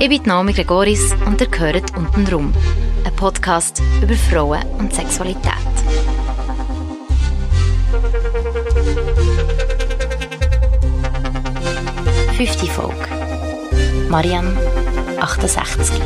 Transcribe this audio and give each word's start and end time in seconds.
Ich 0.00 0.08
bin 0.08 0.22
Naomi 0.26 0.52
Gregoris 0.52 1.12
und 1.26 1.40
ihr 1.40 1.48
gehört 1.48 1.96
«Unten 1.96 2.24
rum», 2.28 2.52
ein 3.04 3.16
Podcast 3.16 3.82
über 4.00 4.14
Frauen 4.14 4.62
und 4.78 4.94
Sexualität. 4.94 5.52
Fünfte 12.36 12.66
Folge. 12.66 13.08
Marianne, 14.08 14.56
68. 15.20 16.00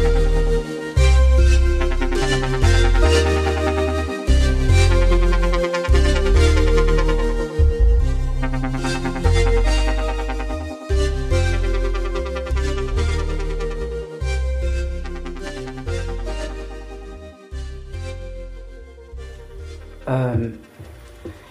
Ähm, 20.06 20.59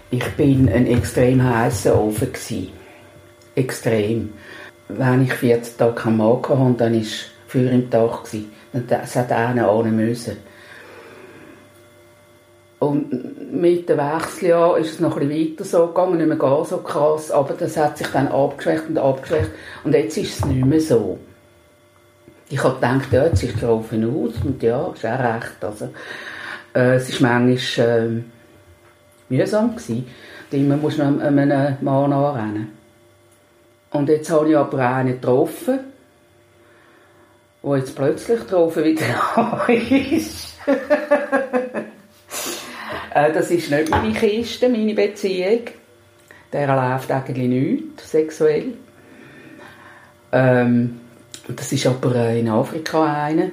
ich 0.10 0.28
bin 0.36 0.68
ein 0.70 0.88
extrem 0.88 1.44
heißer 1.44 2.00
Ofen 2.00 2.34
gsi. 2.34 2.70
Extrem. 3.56 4.34
Wenn 4.88 5.24
ich 5.24 5.34
14 5.34 5.78
Tage 5.78 5.94
keinen 5.94 6.18
Mann 6.18 6.38
hatte, 6.38 6.74
dann 6.78 6.96
war 6.96 7.02
für 7.48 7.70
im 7.70 7.90
Tag. 7.90 8.24
Gewesen. 8.26 8.52
Es 8.74 9.16
hat 9.16 9.32
einer 9.32 9.70
ahnen 9.70 9.96
müssen. 9.96 10.38
Und 12.80 13.54
mit 13.54 13.88
dem 13.88 14.00
Wechseljahr 14.00 14.78
ist 14.80 14.94
es 14.94 15.00
noch 15.00 15.16
ein 15.16 15.28
bisschen 15.28 15.52
weiter 15.52 15.64
so 15.64 15.88
gegangen, 15.88 16.18
nicht 16.18 16.28
mehr 16.28 16.38
gar 16.38 16.66
so 16.66 16.78
krass, 16.78 17.30
aber 17.30 17.54
das 17.54 17.78
hat 17.78 17.98
sich 17.98 18.08
dann 18.08 18.28
abgeschwächt 18.28 18.90
und 18.90 18.98
abgeschwächt. 18.98 19.52
Und 19.84 19.94
jetzt 19.94 20.18
ist 20.18 20.40
es 20.40 20.46
nicht 20.46 20.66
mehr 20.66 20.82
so. 20.82 21.20
Ich 22.50 22.64
habe 22.64 22.76
gedacht, 22.76 23.14
ja, 23.14 23.26
jetzt 23.26 23.44
ist 23.44 23.58
es 23.58 23.64
offen 23.64 24.04
aus 24.04 24.34
und 24.44 24.64
ja, 24.64 24.92
ist 24.94 25.06
auch 25.06 25.20
recht. 25.20 25.58
Also, 25.62 25.90
äh, 26.74 26.96
es 26.96 27.22
war 27.22 27.40
manchmal 27.40 27.88
äh, 27.88 28.22
mühsam. 29.32 29.76
Gewesen. 29.76 30.08
Immer 30.52 30.78
muss 30.78 30.98
man 30.98 31.22
einem 31.22 31.78
Mann 31.82 32.14
anrennen. 32.14 32.72
Und 33.92 34.10
jetzt 34.10 34.30
habe 34.30 34.50
ich 34.50 34.58
aber 34.58 34.80
einen 34.80 35.20
getroffen, 35.20 35.80
der 37.64 37.78
jetzt 37.78 37.96
plötzlich 37.96 38.40
getroffen 38.40 38.84
wieder 38.84 39.70
ist. 40.18 40.58
Äh, 43.14 43.34
das 43.34 43.52
ist 43.52 43.70
nicht 43.70 43.90
meine 43.90 44.14
Kiste, 44.14 44.70
meine 44.70 44.94
Beziehung. 44.94 45.64
Der 46.54 46.68
läuft 46.68 47.12
eigentlich 47.12 47.50
nichts, 47.50 48.10
sexuell. 48.10 48.74
Ähm, 50.32 51.02
das 51.48 51.74
ist 51.74 51.86
aber 51.88 52.30
in 52.30 52.48
Afrika 52.48 53.04
einer. 53.26 53.48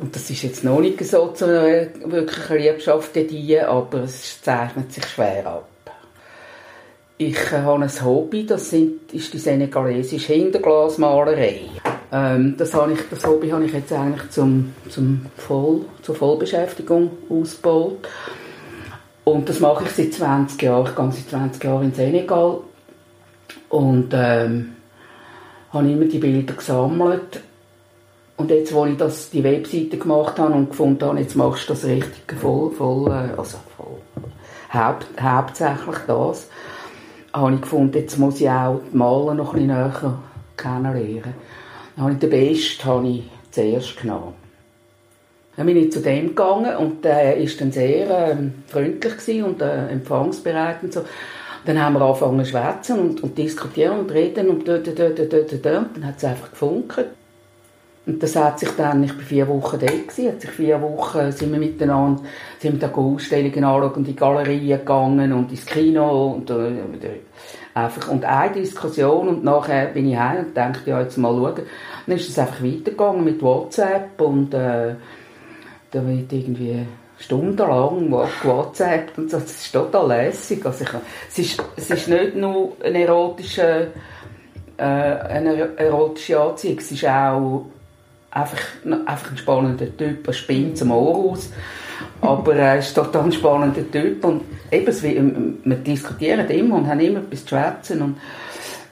Und 0.00 0.16
das 0.16 0.30
ist 0.30 0.42
jetzt 0.42 0.64
noch 0.64 0.80
nicht 0.80 1.04
so 1.04 1.28
zu 1.28 1.44
einer 1.44 1.88
wirklichen 2.10 2.56
Liebschaft 2.56 3.12
gediehen, 3.12 3.66
aber 3.66 4.04
es 4.04 4.40
zeichnet 4.40 4.92
sich 4.92 5.04
schwer 5.06 5.46
ab. 5.46 5.68
Ich 7.18 7.52
äh, 7.52 7.58
habe 7.58 7.82
ein 7.82 8.04
Hobby, 8.04 8.46
das 8.46 8.70
sind, 8.70 9.12
ist 9.12 9.34
die 9.34 9.38
senegalesische 9.38 10.32
Hinterglasmalerei. 10.32 11.60
Ähm, 12.10 12.54
das, 12.56 12.72
habe 12.72 12.94
ich, 12.94 13.00
das 13.10 13.26
Hobby 13.26 13.50
habe 13.50 13.66
ich 13.66 13.74
jetzt 13.74 13.92
eigentlich 13.92 14.30
zum, 14.30 14.72
zum 14.88 15.26
Voll, 15.36 15.82
zur 16.00 16.14
Vollbeschäftigung 16.14 17.10
ausgebaut. 17.28 18.08
Und 19.24 19.50
das 19.50 19.60
mache 19.60 19.84
ich 19.84 19.90
seit 19.90 20.14
20 20.14 20.62
Jahren. 20.62 20.86
Ich 20.86 20.96
gehe 20.96 21.12
seit 21.12 21.28
20 21.28 21.62
Jahren 21.62 21.84
in 21.84 21.94
Senegal 21.94 22.60
und 23.68 24.08
ähm, 24.14 24.76
habe 25.74 25.90
immer 25.90 26.06
die 26.06 26.18
Bilder 26.18 26.54
gesammelt. 26.54 27.42
Und 28.40 28.50
jetzt, 28.50 28.72
wo 28.72 28.86
ich 28.86 28.96
das, 28.96 29.28
die 29.28 29.44
Webseite 29.44 29.98
gemacht 29.98 30.38
habe 30.38 30.54
und 30.54 30.70
gefunden 30.70 31.04
habe, 31.04 31.20
jetzt 31.20 31.36
machst 31.36 31.68
du 31.68 31.74
das 31.74 31.84
richtig 31.84 32.38
voll, 32.40 32.70
voll 32.70 33.10
äh, 33.10 33.38
also 33.38 33.58
voll, 33.76 33.98
haupt, 34.72 35.06
hauptsächlich 35.20 35.98
das, 36.06 36.48
habe 37.34 37.54
ich 37.54 37.60
gefunden, 37.60 37.98
jetzt 37.98 38.18
muss 38.18 38.40
ich 38.40 38.48
auch 38.48 38.80
die 38.90 38.96
Maler 38.96 39.34
noch 39.34 39.52
ein 39.52 39.66
bisschen 39.66 39.76
näher 39.76 40.18
kennenlernen. 40.56 41.34
Dann 41.94 42.02
habe 42.02 42.12
ich 42.14 42.18
den 42.18 42.30
Besten 42.30 42.84
habe 42.86 43.08
ich 43.08 43.30
zuerst 43.50 44.00
genommen. 44.00 44.32
Dann 45.58 45.66
bin 45.66 45.76
ich 45.76 45.92
zu 45.92 46.00
dem 46.00 46.28
gegangen 46.28 46.76
und 46.76 47.04
der 47.04 47.38
war 47.38 47.46
dann 47.58 47.72
sehr 47.72 48.30
ähm, 48.30 48.54
freundlich 48.68 49.44
und 49.44 49.60
äh, 49.60 49.88
empfangsbereit 49.88 50.82
und 50.82 50.94
so. 50.94 51.02
Dann 51.66 51.78
haben 51.78 51.92
wir 51.92 52.00
angefangen 52.00 52.42
zu 52.42 52.52
schwätzen 52.52 53.00
und, 53.00 53.22
und 53.22 53.36
diskutieren 53.36 53.98
und 53.98 54.10
reden 54.10 54.48
und 54.48 54.66
dort. 54.66 54.86
Dann 54.86 56.06
hat 56.06 56.16
es 56.16 56.24
einfach 56.24 56.50
gefunkt. 56.52 57.04
Und 58.06 58.22
das 58.22 58.34
hat 58.34 58.58
sich 58.58 58.70
dann, 58.70 59.04
ich 59.04 59.14
war 59.14 59.22
vier 59.22 59.48
Wochen 59.48 59.78
da, 59.78 59.86
gewesen, 59.86 60.28
hat 60.28 60.40
sich 60.40 60.50
vier 60.50 60.80
Wochen 60.80 61.30
sind 61.32 61.52
wir 61.52 61.58
miteinander, 61.58 62.22
sind 62.58 62.80
wir 62.80 62.88
da 62.88 62.94
Ausstellungen 62.94 63.64
anschauen 63.64 63.92
und 63.92 63.96
in 63.98 64.04
die 64.04 64.16
Galerien 64.16 64.78
gegangen 64.78 65.32
und 65.32 65.50
ins 65.50 65.66
Kino 65.66 66.32
und, 66.32 66.50
äh, 66.50 67.20
einfach, 67.74 68.08
und 68.08 68.24
eine 68.24 68.54
Diskussion 68.54 69.28
und 69.28 69.44
nachher 69.44 69.86
bin 69.86 70.10
ich 70.10 70.16
heim 70.16 70.46
und 70.46 70.56
dachte, 70.56 70.90
ja, 70.90 71.00
jetzt 71.02 71.18
mal 71.18 71.34
schauen. 71.34 71.62
Dann 72.06 72.16
ist 72.16 72.28
es 72.28 72.38
einfach 72.38 72.62
weitergegangen 72.62 73.22
mit 73.22 73.42
WhatsApp 73.42 74.20
und 74.20 74.54
äh, 74.54 74.94
da 75.90 76.06
wird 76.06 76.32
irgendwie 76.32 76.86
stundenlang 77.18 78.10
WhatsApp 78.10 79.16
und 79.18 79.30
so. 79.30 79.38
Das 79.38 79.50
ist 79.50 79.72
total 79.72 80.08
lässig. 80.08 80.64
Also 80.64 80.84
ich, 80.84 80.90
es, 81.28 81.38
ist, 81.38 81.64
es 81.76 81.90
ist 81.90 82.08
nicht 82.08 82.34
nur 82.34 82.72
ein 82.82 82.94
erotischer, 82.94 83.88
äh, 84.78 84.82
eine 84.82 85.76
erotische 85.76 86.40
Anziehung, 86.40 86.78
es 86.78 86.90
ist 86.90 87.04
auch 87.04 87.66
einfach, 88.30 88.60
einfach 89.06 89.30
ein 89.30 89.38
spannender 89.38 89.96
Typ, 89.96 90.26
er 90.26 90.32
spinnt 90.32 90.78
zum 90.78 90.92
Ohr 90.92 91.32
aus. 91.32 91.50
Aber 92.20 92.54
er 92.54 92.78
ist 92.78 92.94
total 92.94 93.24
ein 93.24 93.32
spannender 93.32 93.90
Typ 93.90 94.24
und 94.24 94.42
eben, 94.70 95.58
wir 95.64 95.76
diskutieren 95.76 96.48
immer 96.48 96.76
und 96.76 96.86
haben 96.86 97.00
immer 97.00 97.20
etwas 97.20 97.44
zu 97.44 97.48
schwätzen 97.48 98.02
und 98.02 98.16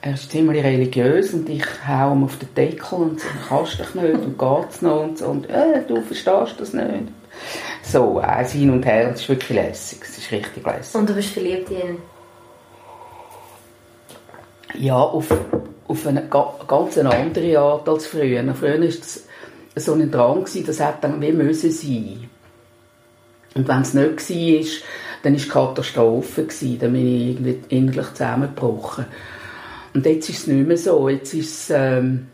er 0.01 0.13
ist 0.13 0.31
ziemlich 0.31 0.63
religiös 0.63 1.33
und 1.33 1.49
ich 1.49 1.65
hau 1.87 2.13
ihm 2.13 2.23
auf 2.23 2.37
den 2.37 2.53
Deckel 2.55 2.97
und 2.97 3.19
sage, 3.19 3.33
kannst 3.49 3.79
dich 3.79 3.95
nicht 3.95 4.13
und 4.13 4.37
geht's 4.37 4.81
noch 4.81 5.03
und 5.03 5.17
so 5.17 5.25
und 5.25 5.49
äh, 5.49 5.83
du 5.87 6.01
verstehst 6.01 6.55
das 6.57 6.73
nicht. 6.73 7.09
So, 7.83 8.19
eins 8.19 8.51
hin 8.51 8.69
und 8.69 8.85
her, 8.85 9.09
das 9.11 9.21
ist 9.21 9.29
wirklich 9.29 9.49
lässig, 9.49 9.99
es 10.03 10.17
ist 10.17 10.31
richtig 10.31 10.65
lässig. 10.65 10.95
Und 10.95 11.09
du 11.09 11.13
bist 11.13 11.29
verliebt 11.29 11.69
in 11.71 11.77
ihn? 11.77 11.97
Ja, 14.75 14.95
auf, 14.97 15.27
auf 15.87 16.07
eine 16.07 16.23
ganz 16.29 16.97
andere 16.97 17.59
Art 17.59 17.89
als 17.89 18.07
früher. 18.07 18.43
Früher 18.53 18.79
war 18.79 18.87
es 18.87 19.27
so 19.79 19.93
ein 19.93 20.11
Drang, 20.11 20.43
das 20.43 20.79
hätte 20.79 20.97
dann 21.01 21.21
wie 21.21 21.31
müssen 21.31 21.71
sein. 21.71 22.29
Und 23.55 23.67
wenn 23.67 23.81
es 23.81 23.93
nicht 23.93 24.29
war, 24.29 24.83
dann 25.23 25.33
war 25.33 25.39
es 25.39 25.49
Katastrophe. 25.49 26.47
Dann 26.79 26.93
bin 26.93 26.95
ich 26.95 27.29
irgendwie 27.29 27.59
innerlich 27.69 28.07
zusammengebrochen. 28.13 29.05
Und 29.93 30.05
jetzt 30.05 30.29
ist 30.29 30.39
es 30.39 30.47
nicht 30.47 30.67
mehr 30.67 30.77
so. 30.77 31.09
Jetzt 31.09 31.33
ist 31.33 31.69
es 31.69 31.69
ähm, 31.75 32.27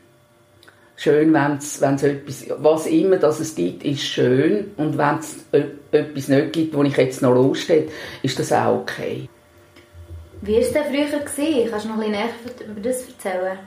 schön, 0.95 1.34
wenn 1.34 1.57
es 1.57 1.81
etwas, 1.81 2.45
was 2.57 2.88
immer 2.88 3.17
das 3.17 3.39
es 3.39 3.55
gibt, 3.55 3.84
ist 3.85 4.03
schön. 4.03 4.72
Und 4.78 4.97
wenn 4.97 5.19
es 5.19 5.45
etwas 5.91 6.28
nicht 6.28 6.53
gibt, 6.53 6.75
wo 6.75 6.84
ich 6.84 6.97
jetzt 6.97 7.22
noch 7.22 7.34
Lust 7.34 7.69
habe, 7.69 7.88
ist 8.22 8.38
das 8.38 8.51
auch 8.51 8.81
okay. 8.81 9.29
Wie 10.41 10.53
war 10.53 10.61
es 10.61 10.73
denn 10.73 10.84
früher? 10.84 11.19
Gewesen? 11.19 11.69
Kannst 11.72 11.85
du 11.85 11.89
noch 11.89 11.95
ein 11.95 12.11
bisschen 12.11 12.11
näher 12.11 12.69
über 12.69 12.81
das 12.81 13.07
erzählen? 13.07 13.57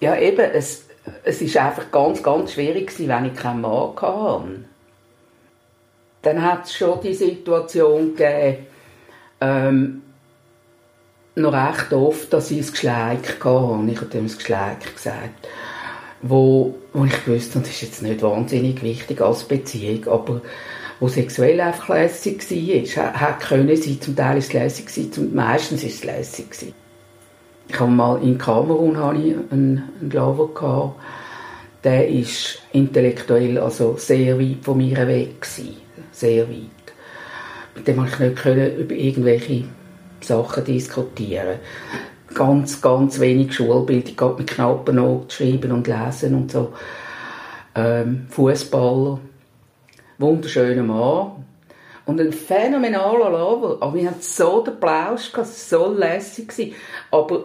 Ja, 0.00 0.18
eben, 0.18 0.50
es, 0.52 0.86
es 1.24 1.40
ist 1.42 1.56
einfach 1.56 1.90
ganz, 1.90 2.22
ganz 2.22 2.52
schwierig 2.52 2.88
gewesen, 2.88 3.08
wenn 3.08 3.24
ich 3.26 3.34
keinen 3.34 3.60
Mann 3.60 3.94
hatte. 3.96 4.64
Dann 6.22 6.42
hat 6.42 6.66
es 6.66 6.74
schon 6.74 7.00
die 7.00 7.14
Situation 7.14 8.14
gegeben, 8.14 8.66
ähm, 9.40 10.02
noch 11.34 11.52
recht 11.52 11.92
oft, 11.92 12.32
dass 12.32 12.50
ich 12.50 12.58
ein 12.58 12.70
Geschleik 12.70 13.44
hatte. 13.44 13.90
Ich 13.90 13.96
habe 13.96 14.06
dem 14.06 14.26
ein 14.26 14.36
Geschleik 14.36 14.94
gesagt. 14.94 15.48
Wo, 16.20 16.74
wo 16.92 17.04
ich 17.04 17.26
wusste, 17.26 17.58
das 17.58 17.70
ist 17.70 17.82
jetzt 17.82 18.02
nicht 18.02 18.22
wahnsinnig 18.22 18.82
wichtig 18.82 19.20
als 19.20 19.42
Beziehung, 19.44 20.06
aber 20.06 20.40
wo 21.00 21.08
sexuell 21.08 21.60
einfach 21.60 21.88
lässig 21.88 22.48
war. 22.48 23.20
Hätte 23.20 23.46
können 23.46 23.76
sein, 23.76 24.00
zum 24.00 24.14
Teil 24.14 24.38
ist 24.38 24.48
es 24.48 24.52
lässig 24.52 24.86
gewesen, 24.86 25.34
meistens 25.34 25.82
ist 25.82 25.96
es 25.96 26.04
lässig 26.04 26.50
gewesen. 26.50 26.81
Ich 27.68 27.80
habe 27.80 27.90
mal 27.90 28.22
in 28.22 28.38
Kamerun 28.38 28.96
einen, 28.96 29.50
einen 29.50 30.10
Lover 30.12 30.48
gehabt, 30.54 30.94
der 31.84 32.08
ist 32.08 32.62
intellektuell 32.72 33.58
also 33.58 33.96
sehr 33.96 34.38
weit 34.38 34.58
von 34.62 34.78
mir 34.78 35.06
weg. 35.06 35.44
Sehr 36.12 36.48
weit. 36.48 36.92
Mit 37.74 37.88
dem 37.88 37.96
konnte 37.96 38.26
ich 38.26 38.44
nicht 38.44 38.78
über 38.78 38.94
irgendwelche 38.94 39.64
Sachen 40.20 40.64
diskutieren. 40.64 41.58
Ganz, 42.34 42.80
ganz 42.80 43.20
wenig 43.20 43.52
Schulbildung, 43.52 44.16
gerade 44.16 44.38
mit 44.38 44.50
Knappen 44.50 44.96
noch 44.96 45.26
schreiben 45.28 45.72
und 45.72 45.86
lesen 45.86 46.34
und 46.34 46.50
so. 46.50 46.72
Ähm, 47.74 48.26
Fußballer, 48.28 49.18
wunderschöner 50.18 50.82
Mann 50.82 51.42
und 52.12 52.20
ein 52.20 52.32
phänomenaler 52.32 53.30
Lover. 53.30 53.78
Aber 53.80 53.94
wir 53.94 54.08
hatten 54.08 54.20
so 54.20 54.62
den 54.62 54.78
Plausch, 54.78 55.34
war 55.34 55.44
so 55.44 55.92
lässig. 55.92 56.74
Aber 57.10 57.44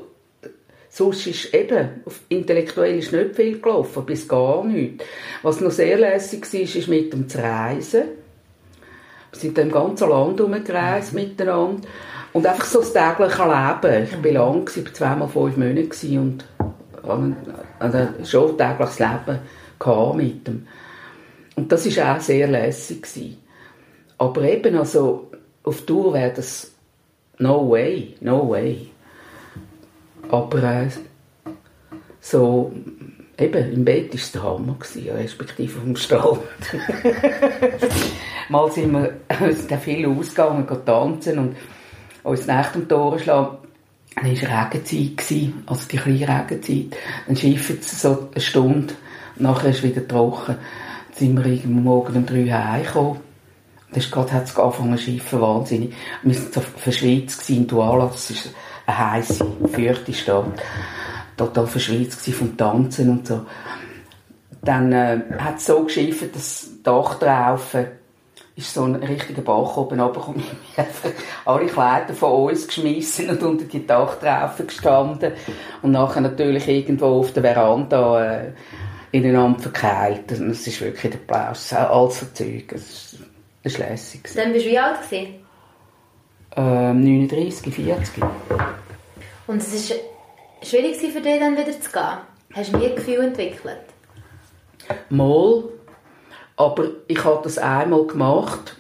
Sonst 0.90 1.28
ist 1.28 1.54
eben, 1.54 2.02
intellektuell 2.28 2.98
ist 2.98 3.12
nicht 3.12 3.36
viel 3.36 3.62
gelaufen, 3.62 4.04
bis 4.04 4.28
gar 4.28 4.64
nichts. 4.64 5.06
Was 5.44 5.62
noch 5.62 5.70
sehr 5.70 5.96
lässig 5.96 6.52
war, 6.52 6.60
ist 6.60 6.88
mit 6.88 7.14
dem 7.14 7.30
zu 7.30 7.38
reisen. 7.38 8.04
Wir 9.32 9.40
sind 9.40 9.60
im 9.60 9.72
ganzen 9.72 10.10
Land 10.10 10.40
herumgereist 10.40 11.14
mhm. 11.14 11.20
miteinander. 11.20 11.88
Und 12.34 12.48
einfach 12.48 12.66
so 12.66 12.80
das 12.80 12.94
tägliche 12.94 13.44
Leben. 13.44 14.06
Ich 14.06 14.24
war 14.24 14.32
lang, 14.32 14.68
ich 14.76 14.86
war 14.86 14.94
zweimal 14.94 15.28
fünf 15.28 15.58
Monate 15.58 15.92
und 17.04 17.34
hatte 17.80 18.10
schon 18.24 18.58
tägliches 18.58 19.00
Leben 19.00 20.18
mit 20.18 20.48
dem. 20.48 20.68
Und 21.58 21.72
das 21.72 21.96
war 21.96 22.18
auch 22.18 22.22
sehr 22.22 22.48
lässig. 22.48 23.38
Aber 24.18 24.42
eben, 24.44 24.76
also, 24.76 25.32
auf 25.64 25.82
Tour 25.82 26.14
wäre 26.14 26.34
das 26.34 26.72
no 27.40 27.70
way, 27.70 28.16
no 28.22 28.50
way. 28.50 28.90
Aber 30.30 30.64
äh, 30.64 30.90
so, 32.20 32.72
eben, 33.38 33.74
im 33.74 33.86
Bett 33.86 34.10
war 34.10 34.16
es 34.16 34.32
der 34.32 34.44
Hammer, 34.44 34.76
gewesen, 34.80 35.10
respektive 35.16 35.80
dem 35.80 35.96
Strand. 35.96 36.40
Mal 38.50 38.72
sind 38.72 38.92
wir 38.92 39.14
sind 39.54 39.82
viel 39.82 40.08
ausgegangen, 40.08 40.68
tanzen 40.86 41.40
und 41.40 41.56
uns 42.24 42.48
nach 42.48 42.72
dem 42.72 42.88
Tor 42.88 43.20
schlagen. 43.20 43.58
Dann 44.16 44.26
war 44.26 44.66
Regenzeit, 44.72 45.54
also 45.68 45.88
die 45.88 45.98
kleine 45.98 46.40
Regenzeit. 46.40 47.00
Dann 47.28 47.36
schiffen 47.36 47.78
sie 47.82 47.96
so 47.96 48.30
eine 48.32 48.42
Stunde, 48.42 48.96
und 49.36 49.42
nachher 49.42 49.70
ist 49.70 49.78
es 49.78 49.84
wieder 49.84 50.08
trocken. 50.08 50.56
Dann 50.56 50.58
sind 51.14 51.38
wir 51.38 51.46
irgendwann 51.46 51.84
morgen 51.84 52.16
um 52.16 52.26
drei 52.26 52.46
heimgekommen. 52.46 53.27
Dann 53.92 54.32
hat 54.32 54.46
es 54.46 54.58
angefangen 54.58 54.98
zu 54.98 55.04
schiffen, 55.04 55.42
wahnsinnig. 55.42 55.94
Wir 56.24 56.36
waren 56.36 56.52
so 56.52 56.62
verschwitzt 56.62 57.50
in 57.50 57.68
Douala, 57.68 58.08
das 58.08 58.30
ist 58.30 58.54
eine 58.86 59.12
heisse, 59.12 59.46
vierte 59.72 60.14
Stadt. 60.14 60.62
Total 61.36 61.68
verschwitzt 61.68 62.28
vom 62.30 62.58
Tanzen 62.58 63.10
und 63.10 63.28
so. 63.28 63.46
Dann 64.62 64.92
äh, 64.92 65.22
hat 65.40 65.58
es 65.58 65.66
so 65.66 65.84
geschifft, 65.84 66.36
dass 66.36 66.62
das 66.62 66.70
Dach 66.84 67.20
drauf 67.20 67.76
ist 68.58 68.74
so 68.74 68.84
ein 68.84 68.96
richtiger 68.96 69.44
Bach 69.44 69.78
oben 69.78 70.00
runtergekommen. 70.00 70.44
Ich 70.72 70.78
habe 70.78 71.16
alle 71.46 71.68
Kleider 71.68 72.14
von 72.14 72.50
uns 72.50 72.68
geschmissen 72.68 73.30
und 73.30 73.42
unter 73.44 73.66
die 73.66 73.86
Dachtraufe 73.86 74.64
gestanden. 74.66 75.34
Und 75.84 75.92
nachher 75.92 76.22
natürlich 76.22 76.68
irgendwo 76.68 77.20
auf 77.20 77.34
der 77.34 77.44
Veranda 77.44 78.26
äh, 78.26 78.52
ineinander 79.12 79.60
verkeilt. 79.60 80.24
Das 80.28 80.40
ist 80.40 80.82
wirklich 80.82 81.12
der 81.12 81.20
Plausch. 81.20 81.72
Alles 81.72 82.20
so 82.20 82.26
Zeug. 82.34 82.76
Das 83.68 83.74
ist 83.74 83.80
lässig. 83.80 84.22
Dann 84.34 84.54
bist 84.54 84.66
du 84.66 84.70
wie 84.70 84.80
alt? 84.80 85.02
Gewesen? 85.02 85.46
Ähm, 86.56 87.04
39, 87.04 87.76
40. 87.76 88.24
Und 89.46 89.58
es 89.58 89.90
war 89.90 89.98
schwierig 90.62 90.96
für 90.96 91.20
dich, 91.20 91.40
dann 91.40 91.58
wieder 91.58 91.74
zu 91.74 91.92
gehen? 91.92 92.18
Hast 92.54 92.72
du 92.72 92.78
nie 92.78 92.86
ein 92.88 92.96
Gefühl 92.96 93.26
entwickelt? 93.26 93.82
Mal. 95.10 95.64
Aber 96.56 96.86
ich 97.10 97.22
habe 97.26 97.42
das 97.44 97.58
einmal 97.58 98.08
gemacht, 98.08 98.78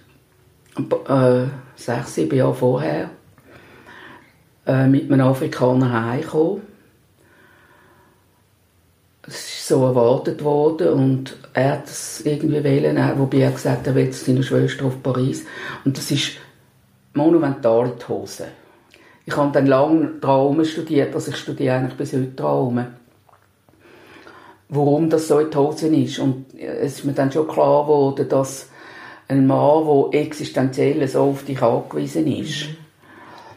äh, 1.10 1.48
sechs, 1.76 2.16
sieben 2.16 2.38
Jahre 2.38 2.56
vorher, 2.56 3.10
äh, 4.66 4.88
mit 4.88 5.12
einem 5.12 5.28
Afrikaner 5.28 6.12
heimgekommen. 6.12 6.62
So 9.68 9.84
erwartet 9.84 10.44
worden 10.44 10.90
und 10.90 11.38
er 11.54 11.74
hat 11.74 11.88
es 11.88 12.26
irgendwie 12.26 12.64
wählen, 12.64 12.98
wobei 13.18 13.40
er 13.40 13.52
gesagt 13.52 13.80
hat, 13.80 13.88
er 13.88 13.96
will 13.96 14.14
seine 14.14 14.44
Schwester 14.44 14.86
auf 14.86 15.04
Paris. 15.04 15.46
Und 15.84 15.98
das 15.98 16.10
ist 16.10 16.38
monumental 17.14 17.88
in 17.88 18.00
die 18.00 18.08
Hose. 18.08 18.48
Ich 19.26 19.36
habe 19.36 19.52
dann 19.52 19.66
lange 19.66 20.22
Traum 20.22 20.64
studiert, 20.64 21.14
also 21.14 21.32
ich 21.32 21.38
studiere 21.38 21.76
eigentlich 21.76 21.98
bis 21.98 22.14
heute 22.14 22.36
Traumen 22.36 22.88
warum 24.70 25.10
das 25.10 25.28
so 25.28 25.40
in 25.40 25.50
die 25.50 25.58
Hose 25.58 25.88
ist. 25.88 26.20
Und 26.20 26.46
es 26.58 26.98
ist 26.98 27.06
mir 27.06 27.14
dann 27.14 27.32
schon 27.32 27.48
klar 27.48 27.84
geworden, 27.84 28.28
dass 28.30 28.70
ein 29.28 29.48
Mann, 29.48 29.86
der 30.12 30.22
existenziell 30.22 31.06
so 31.08 31.22
auf 31.22 31.44
dich 31.44 31.62
angewiesen 31.62 32.28
ist, 32.28 32.68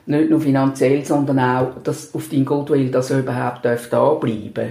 mhm. 0.07 0.17
nicht 0.17 0.31
nur 0.31 0.41
finanziell, 0.41 1.05
sondern 1.05 1.39
auch 1.39 1.83
dass 1.83 2.15
auf 2.15 2.29
dein 2.29 2.45
Goodwill, 2.45 2.91
dass 2.91 3.11
er 3.11 3.21
überhaupt 3.21 3.65
da 3.65 4.15
bleiben 4.15 4.53
darf, 4.55 4.67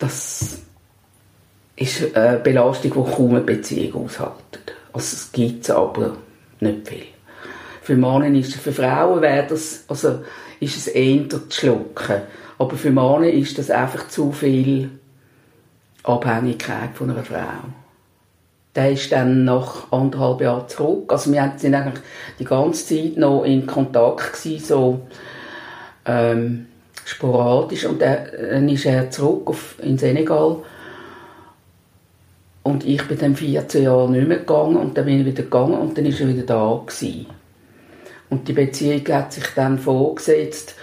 das 0.00 0.58
ist 1.76 2.16
eine 2.16 2.38
Belastung, 2.38 2.92
die 2.92 3.12
kaum 3.14 3.30
eine 3.30 3.40
Beziehung 3.40 4.06
aushaltet. 4.06 4.74
Also 4.92 5.14
es 5.14 5.32
gibt 5.32 5.64
es 5.64 5.70
aber 5.70 6.16
nicht 6.58 6.88
viel. 6.88 7.04
Für 7.82 7.96
Männer 7.96 8.26
ist 8.26 8.54
es, 8.54 8.60
für 8.60 8.72
Frauen 8.72 9.20
wäre 9.20 9.46
das, 9.48 9.84
also 9.88 10.20
ist 10.58 10.76
es 10.76 10.88
eher 10.88 11.28
zu 11.28 11.40
schlucken. 11.48 12.22
Aber 12.58 12.76
für 12.76 12.90
Männer 12.90 13.28
ist 13.28 13.58
das 13.58 13.70
einfach 13.70 14.08
zu 14.08 14.32
viel 14.32 14.90
Abhängigkeit 16.02 16.90
von 16.94 17.10
einer 17.10 17.24
Frau. 17.24 17.68
Der 18.74 18.92
ist 18.92 19.10
dann 19.12 19.44
nach 19.44 19.90
anderthalb 19.90 20.40
Jahren 20.40 20.68
zurück. 20.68 21.12
Also 21.12 21.32
wir 21.32 21.54
sind 21.56 21.74
eigentlich 21.74 22.04
die 22.38 22.44
ganze 22.44 22.86
Zeit 22.86 23.16
noch 23.16 23.44
in 23.44 23.66
Kontakt 23.66 24.32
gewesen, 24.32 24.64
so 24.64 25.00
ähm, 26.06 26.66
sporadisch. 27.10 27.84
Und 27.84 28.00
dann 28.00 28.68
ist 28.68 28.86
er 28.86 29.10
zurück 29.10 29.48
auf, 29.48 29.76
in 29.82 29.98
Senegal. 29.98 30.58
Und 32.62 32.86
ich 32.86 33.02
bin 33.08 33.18
dann 33.18 33.36
14 33.36 33.84
Jahre 33.84 34.10
nicht 34.10 34.28
mehr 34.28 34.38
gegangen 34.38 34.76
und 34.76 34.96
dann 34.96 35.06
bin 35.06 35.20
ich 35.20 35.26
wieder 35.26 35.42
gegangen 35.42 35.74
und 35.74 35.96
dann 35.96 36.06
ist 36.06 36.20
er 36.20 36.28
wieder 36.28 36.42
da 36.42 36.82
gewesen. 36.86 37.26
Und 38.28 38.46
die 38.46 38.52
Beziehung 38.52 39.06
hat 39.08 39.32
sich 39.32 39.46
dann 39.56 39.78
vorgesetzt, 39.78 40.76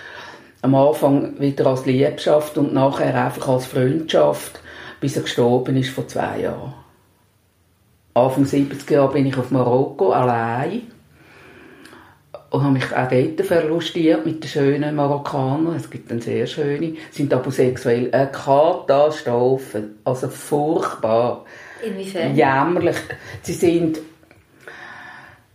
am 0.62 0.76
Anfang 0.76 1.40
wieder 1.40 1.68
als 1.68 1.86
Liebschaft 1.86 2.58
und 2.58 2.74
nachher 2.74 3.14
einfach 3.24 3.48
als 3.48 3.68
Freundschaft, 3.68 4.60
bis 5.00 5.16
er 5.16 5.22
gestorben 5.22 5.78
ist 5.78 5.92
vor 5.92 6.08
zwei 6.08 6.42
Jahren. 6.42 6.74
Anfang 8.16 8.46
70 8.46 8.90
Jahre 8.90 9.14
bin 9.14 9.28
ich 9.28 9.38
auf 9.38 9.52
Marokko 9.52 10.12
allein 10.12 10.82
und 12.58 12.64
habe 12.64 12.74
mich 12.74 12.96
auch 12.96 13.08
dort 13.10 13.48
verlustiert 13.48 14.26
mit 14.26 14.44
den 14.44 14.50
schönen 14.50 14.96
Marokkanern. 14.96 15.76
Es 15.76 15.90
gibt 15.90 16.10
dann 16.10 16.22
sehr 16.22 16.48
schöne, 16.48 16.96
sind 17.12 17.34
aber 17.34 17.52
sexuell 17.52 18.10
eine 18.12 18.32
Katastrophe, 18.32 19.90
also 20.04 20.28
furchtbar. 20.28 21.46
Inwiefern? 21.86 22.36
Jämmerlich. 22.36 22.98
Sie 23.44 23.54
sind 23.54 24.00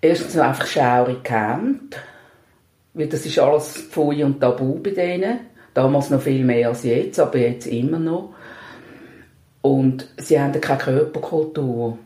erstens 0.01 0.39
einfach 0.39 0.67
schaurig 0.67 1.25
gehemmt 1.25 1.97
weil 2.95 3.07
das 3.07 3.25
ist 3.25 3.39
alles 3.39 3.73
Pfui 3.91 4.23
und 4.23 4.41
Tabu 4.41 4.75
bei 4.75 4.91
denen. 4.91 5.41
Damals 5.75 6.11
noch 6.11 6.21
viel 6.21 6.45
mehr 6.45 6.69
als 6.69 6.85
jetzt, 6.85 7.19
aber 7.19 7.39
jetzt 7.39 7.67
immer 7.67 7.99
noch. 7.99 8.35
Und 9.63 10.09
sie 10.19 10.39
haben 10.39 10.61
keine 10.61 10.79
Körperkultur. 10.79 11.97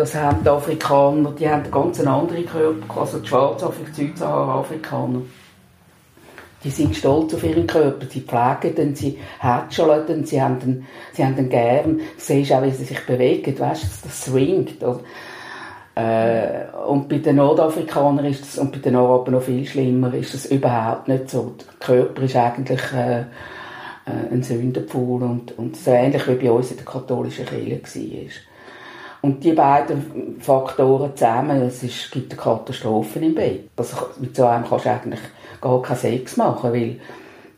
Das 0.00 0.14
haben 0.14 0.42
die 0.42 0.48
Afrikaner, 0.48 1.32
die 1.32 1.46
haben 1.46 1.60
eine 1.60 1.70
ganz 1.70 2.00
andere 2.00 2.42
Körper, 2.44 3.00
also 3.02 3.18
die 3.18 3.28
Schwarzafrikaner, 3.28 3.94
Südsahara-Afrikaner. 3.94 5.20
Die 6.64 6.70
sind 6.70 6.96
stolz 6.96 7.34
auf 7.34 7.44
ihren 7.44 7.66
Körper, 7.66 8.06
sie 8.08 8.22
pflegen 8.22 8.74
den, 8.74 8.96
sie 8.96 9.18
hätscheln 9.40 10.06
den, 10.06 10.24
sie 10.24 10.40
haben 10.40 10.58
den, 10.58 10.86
sie 11.12 11.22
haben 11.22 11.36
den 11.36 11.50
gern. 11.50 11.98
Du 11.98 12.02
siehst 12.16 12.50
auch, 12.50 12.62
wie 12.62 12.70
sie 12.70 12.84
sich 12.84 13.04
bewegen, 13.04 13.58
weißt 13.58 14.02
das 14.02 14.24
swingt. 14.24 14.82
Oder? 14.82 15.00
Äh, 15.96 16.74
und 16.88 17.10
bei 17.10 17.18
den 17.18 17.36
Nordafrikanern 17.36 18.24
ist 18.24 18.40
das, 18.40 18.56
und 18.56 18.72
bei 18.72 18.78
den 18.78 18.96
Araben 18.96 19.34
noch 19.34 19.42
viel 19.42 19.66
schlimmer, 19.66 20.14
ist 20.14 20.32
das 20.32 20.46
überhaupt 20.46 21.08
nicht 21.08 21.28
so. 21.28 21.56
Der 21.58 21.74
Körper 21.78 22.22
ist 22.22 22.36
eigentlich 22.36 22.92
äh, 22.94 23.20
äh, 23.20 24.32
ein 24.32 24.42
Sündenpfuhl 24.42 25.22
und, 25.22 25.58
und 25.58 25.76
so 25.76 25.90
ähnlich 25.90 26.26
wie 26.26 26.36
bei 26.36 26.50
uns 26.50 26.70
in 26.70 26.78
der 26.78 26.86
katholischen 26.86 27.44
Kirche 27.44 27.82
war. 27.82 28.49
Und 29.22 29.44
die 29.44 29.52
beiden 29.52 30.40
Faktoren 30.40 31.14
zusammen, 31.14 31.62
es 31.62 31.82
ist, 31.82 32.10
gibt 32.10 32.36
Katastrophen 32.36 33.22
im 33.22 33.34
Bett. 33.34 33.68
Also 33.76 33.96
mit 34.18 34.34
so 34.34 34.46
einem 34.46 34.64
kannst 34.66 34.86
du 34.86 34.90
eigentlich 34.90 35.20
gar 35.60 35.82
keinen 35.82 35.96
Sex 35.98 36.36
machen, 36.38 36.72
weil 36.72 36.96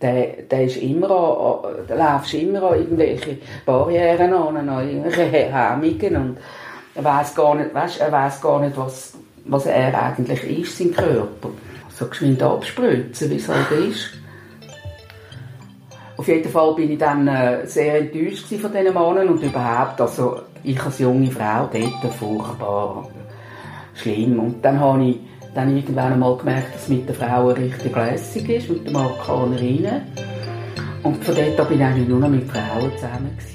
der, 0.01 0.43
der 0.51 0.65
ist 0.65 0.77
immer 0.79 1.11
an, 1.11 1.75
da 1.87 2.15
läufst 2.15 2.35
immer 2.35 2.63
an 2.65 2.81
irgendwelche 2.81 3.39
Barrieren 3.65 4.33
an, 4.33 4.69
an 4.69 4.89
irgendwelche 4.89 5.31
Hemmungen 5.31 6.17
und 6.17 6.39
er 6.95 7.05
weiß 7.05 7.35
gar 7.35 7.55
nicht, 7.55 7.73
weißt, 7.73 8.01
er 8.01 8.13
weiß 8.13 8.41
gar 8.41 8.61
nicht, 8.61 8.77
was, 8.77 9.15
was 9.45 9.67
er 9.67 10.03
eigentlich 10.03 10.59
ist, 10.59 10.77
sein 10.77 10.93
Körper. 10.93 11.51
So 11.95 12.07
geschwind 12.07 12.43
abspritzen, 12.43 13.31
wie 13.31 13.37
es 13.37 13.49
halt 13.49 13.71
ist. 13.71 14.11
Auf 16.17 16.29
jeden 16.29 16.51
Fall 16.51 16.75
bin 16.75 16.91
ich 16.93 16.99
dann 16.99 17.27
äh, 17.29 17.67
sehr 17.67 18.01
enttäuscht 18.01 18.47
von 18.49 18.73
diesen 18.73 18.95
Männern 18.95 19.29
und 19.29 19.43
überhaupt, 19.43 20.01
also 20.01 20.41
ich 20.65 20.83
als 20.83 20.99
junge 20.99 21.31
Frau 21.31 21.69
dort 21.73 22.15
furchtbar 22.15 23.09
schlimm. 23.95 24.39
Und 24.39 24.65
dann 24.65 24.79
habe 24.81 25.05
ich 25.05 25.21
dann 25.55 25.77
irgendwann 25.77 26.15
einmal 26.15 26.37
gemerkt, 26.37 26.75
dass 26.75 26.83
es 26.83 26.89
mit 26.89 27.09
den 27.09 27.15
Frauen 27.15 27.55
richtig 27.55 27.95
lässig 27.95 28.49
ist, 28.49 28.71
mit 28.71 28.87
den 28.87 28.93
Marokkanerinnen. 28.93 30.03
Und 31.03 31.25
von 31.25 31.35
dort 31.35 31.61
an 31.61 31.69
bin 31.69 32.03
ich 32.03 32.09
nur 32.09 32.21
noch 32.21 32.29
mit 32.29 32.51
Frauen 32.51 32.91
zusammen. 32.97 33.37
Gewesen. 33.37 33.53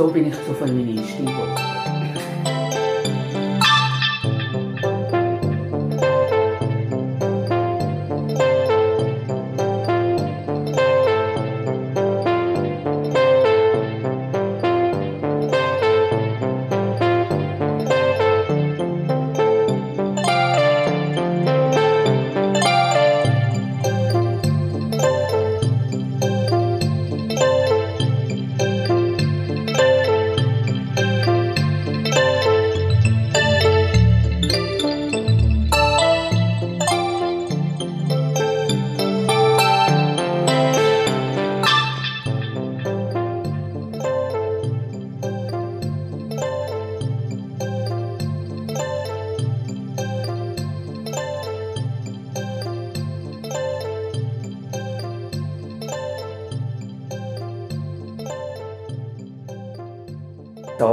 so 0.00 0.08
bin 0.08 0.28
ich 0.28 0.34
zur 0.46 0.54
Feministin 0.54 1.26
geworden. 1.26 1.79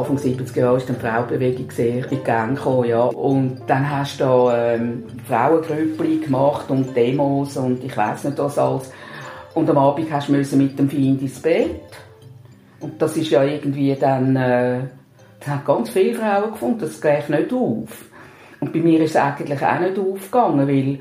Anfang 0.10 0.18
70er 0.18 0.60
Jahre 0.60 0.78
ist 0.78 0.88
die 0.88 0.94
Frauenbewegung 0.94 1.70
sehr 1.70 2.10
in 2.10 2.24
Gang 2.24 2.56
gekommen, 2.56 2.88
ja. 2.88 3.04
Und 3.04 3.62
dann 3.68 3.90
hast 3.90 4.22
du 4.22 4.24
da 4.24 4.76
ähm, 4.76 5.04
Frauengrüppli 5.28 6.20
gemacht 6.20 6.70
und 6.70 6.96
Demos 6.96 7.58
und 7.58 7.84
ich 7.84 7.96
weiß 7.96 8.24
nicht 8.24 8.38
was 8.38 8.58
alles. 8.58 8.90
Und 9.54 9.70
am 9.70 9.78
Abend 9.78 10.10
hast 10.10 10.30
du 10.30 10.32
mit 10.32 10.80
dem 10.80 10.90
Feind 10.90 11.22
ins 11.22 11.42
Bett. 11.42 11.82
Und 12.80 13.02
das 13.02 13.18
ist 13.18 13.32
ja 13.32 13.44
irgendwie 13.44 13.96
dann, 13.96 14.36
äh, 14.38 14.80
das 15.40 15.50
haben 15.50 15.66
ganz 15.66 15.90
viele 15.90 16.18
Frauen 16.18 16.52
gefunden, 16.52 16.80
das 16.80 17.02
geht 17.02 17.30
nicht 17.30 17.52
auf. 17.52 18.06
Und 18.62 18.72
bei 18.72 18.80
mir 18.80 19.02
ist 19.02 19.12
es 19.12 19.18
eigentlich 19.18 19.62
auch 19.62 19.80
nicht 19.80 20.00
aufgegangen, 20.00 20.68
weil 20.68 21.00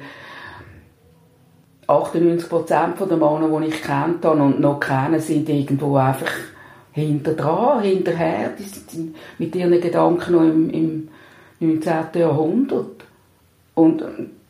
98% 1.87 3.07
der 3.07 3.17
Männer, 3.17 3.61
die 3.61 3.69
ich 3.69 3.83
kennt 3.83 4.25
habe 4.25 4.43
und 4.43 4.59
noch 4.59 4.81
kennen, 4.81 5.21
sind 5.21 5.49
irgendwo 5.49 5.97
einfach 5.97 6.33
hinter 6.97 7.35
dran, 7.35 7.83
hinterher. 7.83 8.55
Die 8.59 8.63
sind 8.63 9.15
mit 9.39 9.55
ihren 9.55 9.81
Gedanken 9.81 10.33
noch 10.33 10.41
im, 10.41 10.71
im 10.71 11.09
19. 11.61 11.93
Jahrhundert. 12.15 13.05
Und 13.75 14.03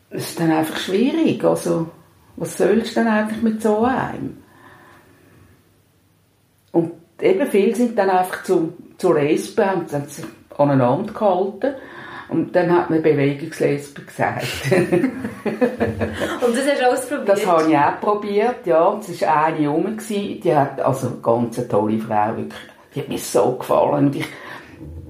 es 0.09 0.29
ist 0.29 0.39
dann 0.39 0.51
einfach 0.51 0.77
schwierig. 0.77 1.43
Also, 1.43 1.89
was 2.37 2.57
sollst 2.57 2.95
du 2.95 3.01
denn 3.01 3.09
eigentlich 3.09 3.41
mit 3.41 3.61
so 3.61 3.83
einem? 3.83 4.37
Und 6.71 6.93
eben 7.21 7.47
viele 7.47 7.75
sind 7.75 7.97
dann 7.97 8.09
einfach 8.09 8.43
zu, 8.43 8.73
zu 8.97 9.11
Lesben, 9.11 9.65
haben 9.65 9.87
sich 10.07 10.25
aneinander 10.57 11.11
gehalten. 11.11 11.75
Und 12.29 12.53
dann 12.55 12.71
hat 12.71 12.89
man 12.89 13.01
Bewegungslesbe 13.01 14.01
gesagt. 14.01 14.45
und 14.71 16.55
das 16.55 16.67
hast 16.67 16.81
du 16.81 16.91
ausprobiert? 16.91 17.29
Das 17.29 17.45
habe 17.45 17.69
ich 17.69 17.77
auch 17.77 18.01
probiert, 18.01 18.65
ja. 18.65 18.99
Es 18.99 19.21
war 19.21 19.45
eine 19.45 19.67
rum, 19.69 19.97
die 20.09 20.55
hat, 20.55 20.81
also 20.81 21.07
eine 21.07 21.17
ganz 21.17 21.67
tolle 21.67 21.99
Frau, 21.99 22.35
wirklich. 22.35 22.53
Die 22.93 22.99
hat 22.99 23.09
mir 23.09 23.17
so 23.17 23.53
gefallen. 23.53 24.07
Und 24.07 24.15
ich 24.15 24.25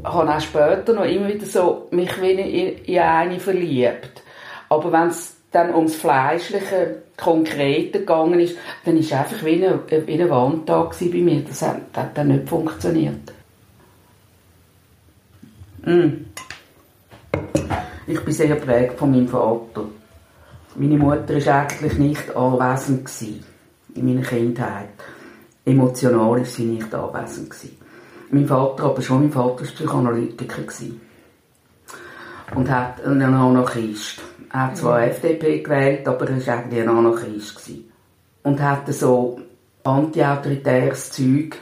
habe 0.04 0.36
auch 0.36 0.42
später 0.42 0.94
noch 0.94 1.06
immer 1.06 1.28
wieder 1.28 1.46
so 1.46 1.88
mich 1.92 2.22
wie 2.22 2.32
in, 2.32 2.78
in 2.86 3.00
eine 3.00 3.40
verliebt. 3.40 4.22
Aber 4.70 4.92
wenn 4.92 5.08
es 5.08 5.38
dann 5.52 5.74
ums 5.74 5.96
Fleischliche, 5.96 7.02
Konkrete 7.18 8.00
gegangen 8.00 8.40
ist, 8.40 8.56
dann 8.86 8.94
war 8.94 9.02
es 9.02 9.12
einfach 9.12 9.44
wie 9.44 9.66
eine, 9.66 9.80
wie 9.90 10.14
eine 10.14 10.30
Wand 10.30 10.70
da 10.70 10.84
bei 10.84 11.18
mir. 11.18 11.42
Das 11.42 11.64
hat, 11.64 11.82
das 11.92 12.04
hat 12.04 12.18
dann 12.18 12.28
nicht 12.28 12.48
funktioniert. 12.48 13.34
Mm. 15.84 16.26
Ich 18.10 18.22
bin 18.22 18.34
sehr 18.34 18.48
geprägt 18.48 18.98
von 18.98 19.12
meinem 19.12 19.28
Vater. 19.28 19.84
Meine 20.76 20.98
Mutter 20.98 21.46
war 21.46 21.62
eigentlich 21.64 21.98
nicht 21.98 22.34
anwesend 22.34 23.10
in 23.96 24.06
meiner 24.06 24.26
Kindheit. 24.26 24.94
Emotional 25.66 26.40
war 26.40 26.46
sie 26.46 26.64
nicht 26.64 26.96
anwesend. 26.96 27.54
Mein 28.32 28.48
Vater, 28.48 28.86
aber 28.86 29.02
schon 29.02 29.24
mein 29.24 29.32
Vater 29.32 29.60
war 29.60 29.68
Psychoanalytiker. 29.68 30.62
Und 32.56 32.70
hat 32.72 33.04
einen 33.04 33.34
Anarchist. 33.34 34.22
Er 34.54 34.68
hat 34.68 34.78
zwar 34.78 35.02
mhm. 35.02 35.10
FDP 35.10 35.60
gewählt, 35.60 36.08
aber 36.08 36.30
er 36.30 36.48
war 36.48 36.54
eigentlich 36.54 36.82
ein 36.82 36.88
Anarchist. 36.90 37.70
Und 38.44 38.62
hat 38.62 38.88
so 38.94 39.42
antiautoritäres 39.84 41.12
Zeug 41.12 41.58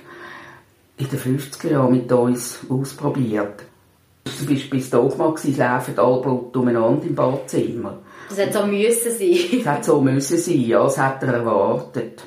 in 0.97 1.09
den 1.09 1.19
50er 1.19 1.71
Jahren 1.71 1.91
mit 1.91 2.11
uns 2.11 2.59
ausprobiert 2.69 3.64
zum 4.33 4.47
Beispiel 4.47 4.79
das 4.79 4.89
Dogma 4.89 5.29
gewesen, 5.29 5.57
laufen 5.57 5.99
alle 5.99 6.21
Blut 6.21 6.57
umeinander 6.57 7.05
im 7.05 7.15
Badzimmer. 7.15 7.99
Das 8.29 8.39
hat 8.39 8.53
so 8.53 8.65
müssen 8.65 9.11
sein. 9.11 9.37
Das 9.63 9.65
hat 9.65 9.85
so 9.85 10.01
müssen 10.01 10.37
sein, 10.37 10.61
ja, 10.61 10.83
das 10.83 10.97
hat 10.97 11.23
er 11.23 11.33
erwartet. 11.33 12.23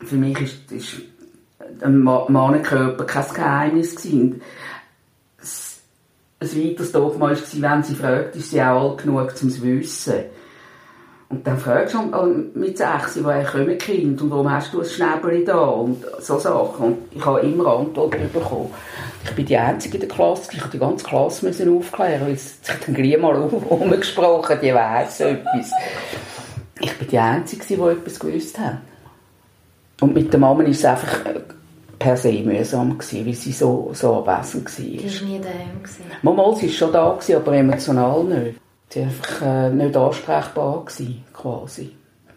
Für 0.00 0.16
mich 0.16 0.40
ist, 0.40 0.72
ist 0.72 0.96
ein 1.80 1.98
Mannenkörper 1.98 3.04
kein 3.04 3.34
Geheimnis 3.34 3.96
gewesen. 3.96 4.40
Ein 6.40 6.48
weiteres 6.64 6.92
Dogma 6.92 7.30
war, 7.30 7.36
wenn 7.36 7.82
sie 7.82 7.94
fragt, 7.94 8.36
ist 8.36 8.50
sie 8.50 8.62
auch 8.62 8.90
alt 8.90 9.02
genug, 9.02 9.34
um 9.42 9.48
es 9.48 9.54
zu 9.56 9.62
wissen. 9.62 10.24
Und 11.30 11.46
dann 11.46 11.58
fragst 11.58 11.94
du 11.94 11.98
oh, 11.98 12.26
mit 12.54 12.78
6, 12.78 13.22
woher 13.22 13.44
kommen 13.44 13.76
Kind 13.76 14.20
und 14.22 14.30
warum 14.30 14.50
hast 14.50 14.72
du 14.72 14.80
ein 14.80 14.86
Schnäbeli 14.86 15.44
da 15.44 15.58
und 15.58 16.02
so 16.20 16.38
Sachen. 16.38 16.86
Und 16.86 16.98
ich 17.14 17.24
habe 17.24 17.40
immer 17.40 17.66
Antworten 17.66 18.30
bekommen. 18.32 18.70
Ich 19.24 19.32
bin 19.32 19.44
die 19.44 19.56
Einzige 19.58 19.98
in 19.98 20.00
der 20.00 20.08
Klasse, 20.08 20.50
ich 20.52 20.60
habe 20.60 20.70
die 20.70 20.78
ganze 20.78 21.04
Klasse 21.04 21.44
müssen 21.44 21.76
aufklären, 21.76 22.22
weil 22.22 22.32
es 22.32 22.64
sich 22.64 22.76
dann 22.76 22.94
gleich 22.94 23.18
mal 23.18 23.36
umgesprochen, 23.36 24.56
die 24.62 24.72
weiss 24.72 25.20
etwas. 25.20 25.70
Ich 26.80 26.96
bin 26.96 27.08
die 27.08 27.18
Einzige, 27.18 27.62
die 27.66 27.74
etwas 27.74 28.18
gewusst 28.18 28.58
hat. 28.58 28.78
Und 30.00 30.14
mit 30.14 30.32
der 30.32 30.40
Mama 30.40 30.60
war 30.62 30.68
es 30.68 30.84
einfach 30.84 31.26
äh, 31.26 31.40
per 31.98 32.16
se 32.16 32.32
mühsam, 32.32 32.96
gewesen, 32.96 33.26
weil 33.26 33.34
sie 33.34 33.52
so, 33.52 33.90
so 33.92 34.24
abwesend 34.24 34.66
war. 34.78 34.84
Die 34.84 35.20
war 35.20 35.28
nie 35.28 35.40
daheim. 35.40 35.80
Mama, 36.22 36.54
sie 36.54 36.68
war 36.68 36.72
schon 36.72 36.92
da, 36.92 37.10
gewesen, 37.10 37.36
aber 37.36 37.52
emotional 37.54 38.24
nicht. 38.24 38.60
Sie 38.90 39.00
war 39.00 39.06
einfach 39.06 39.42
äh, 39.42 39.70
nicht 39.70 39.96
ansprechbar, 39.96 40.84
gewesen, 40.84 41.24
quasi. 41.32 41.92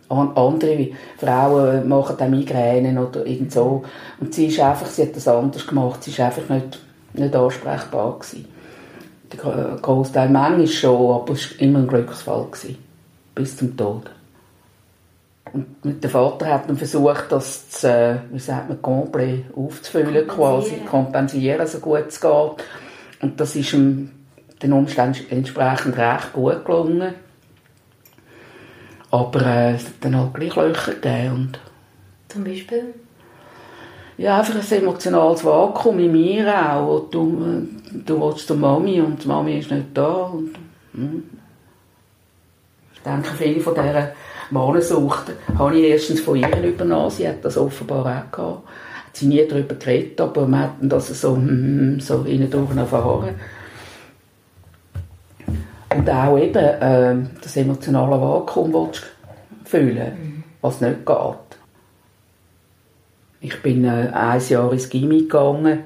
An, 0.10 0.36
andere 0.36 0.89
Frauen 1.17 1.88
machen 1.88 2.17
dann 2.17 2.31
Migränen 2.31 2.98
oder 2.98 3.25
irgend 3.25 3.53
so. 3.53 3.84
Und 4.20 4.34
sie 4.34 4.48
ist 4.48 4.60
einfach, 4.60 4.88
sie 4.88 5.03
hat 5.03 5.15
das 5.15 5.27
anders 5.27 5.65
gemacht, 5.65 6.03
sie 6.03 6.17
war 6.17 6.25
einfach 6.25 6.50
nicht, 6.50 6.79
nicht 7.13 7.36
ansprechbar 7.36 8.20
gewesen. 8.20 8.46
Der 9.31 9.77
Großteil 9.81 10.27
manchmal 10.27 10.67
schon, 10.67 11.13
aber 11.13 11.34
es 11.34 11.51
war 11.51 11.62
immer 11.62 11.79
ein 11.79 11.88
Glücksfall. 11.88 12.48
Gewesen, 12.51 12.77
bis 13.34 13.55
zum 13.55 13.77
Tod. 13.77 14.12
Und 15.53 15.86
mit 15.86 16.03
dem 16.03 16.10
Vater 16.10 16.48
hat 16.48 16.67
man 16.67 16.77
versucht, 16.77 17.25
das 17.29 17.70
zu, 17.70 17.88
äh, 17.88 18.15
wie 18.31 18.39
sagt 18.39 18.67
man, 18.67 18.81
komplett 18.81 19.46
aufzufüllen, 19.55 20.27
quasi, 20.27 20.81
kompensieren, 20.89 21.67
so 21.67 21.79
gut 21.79 22.08
es 22.10 22.20
geht. 22.20 22.63
Und 23.22 23.39
das 23.39 23.55
ist 23.55 23.74
ihm 23.74 24.12
den 24.62 24.74
Umständen 24.74 25.25
entsprechend 25.30 25.98
recht 25.98 26.34
gut 26.34 26.65
gelungen. 26.65 27.13
Aber 29.10 29.46
äh, 29.46 29.75
es 29.75 29.86
hat 29.86 29.94
dann 30.01 30.15
halt 30.15 30.34
gleich 30.34 30.56
Löcher 30.56 30.94
gegeben. 30.94 31.34
Und 31.34 31.60
Zum 32.30 32.44
Beispiel? 32.44 32.94
Ja, 34.18 34.39
einfach 34.39 34.56
ein 34.56 34.77
emotionales 34.77 35.44
Vakuum 35.44 36.00
in 36.00 36.12
mir 36.12 36.48
auch. 36.48 37.08
Du, 37.12 37.44
äh, 37.44 38.00
du 38.06 38.22
willst 38.22 38.48
zur 38.48 38.58
Mami 38.58 39.01
und 39.01 39.24
die 39.24 39.27
Mami 39.27 39.60
ist 39.60 39.72
nicht 39.72 39.88
da. 39.94 40.13
Und, 40.13 40.51
hm. 40.94 41.24
Ich 42.94 43.01
denke, 43.01 43.30
viele 43.36 43.60
von 43.60 43.74
diesen 43.74 44.10
Mahnensucht 44.51 45.32
habe 45.58 45.75
ich 45.75 45.86
erstens 45.86 46.22
von 46.22 46.38
ihr 46.38 46.63
übernommen. 46.63 47.10
Sie 47.10 47.27
hat 47.27 47.44
das 47.44 47.58
offenbar 47.58 48.01
auch 48.01 48.32
gehabt. 48.32 48.68
Hat 49.08 49.18
sie 49.18 49.25
nie 49.25 49.46
darüber 49.48 49.75
geredet, 49.75 50.22
aber 50.22 50.46
man 50.48 50.62
hat 50.62 50.74
das 50.82 51.20
so, 51.20 51.36
hm, 51.36 52.00
so 52.00 52.22
innen 52.24 52.50
durch 52.50 52.75
erfahren. 52.75 53.36
Und 55.95 56.10
auch 56.10 56.38
eben 56.38 56.55
äh, 56.55 57.15
das 57.41 57.57
emotionale 57.57 58.19
Vakuum 58.21 58.89
fühlen, 59.65 60.13
mhm. 60.13 60.43
was 60.62 60.79
nicht 60.79 61.05
geht. 61.05 61.60
Ich 63.41 63.62
bin 63.62 63.83
äh, 63.83 64.10
ein 64.13 64.41
Jahr 64.48 64.71
ins 64.71 64.89
Gimmi 64.89 65.21
gegangen. 65.21 65.83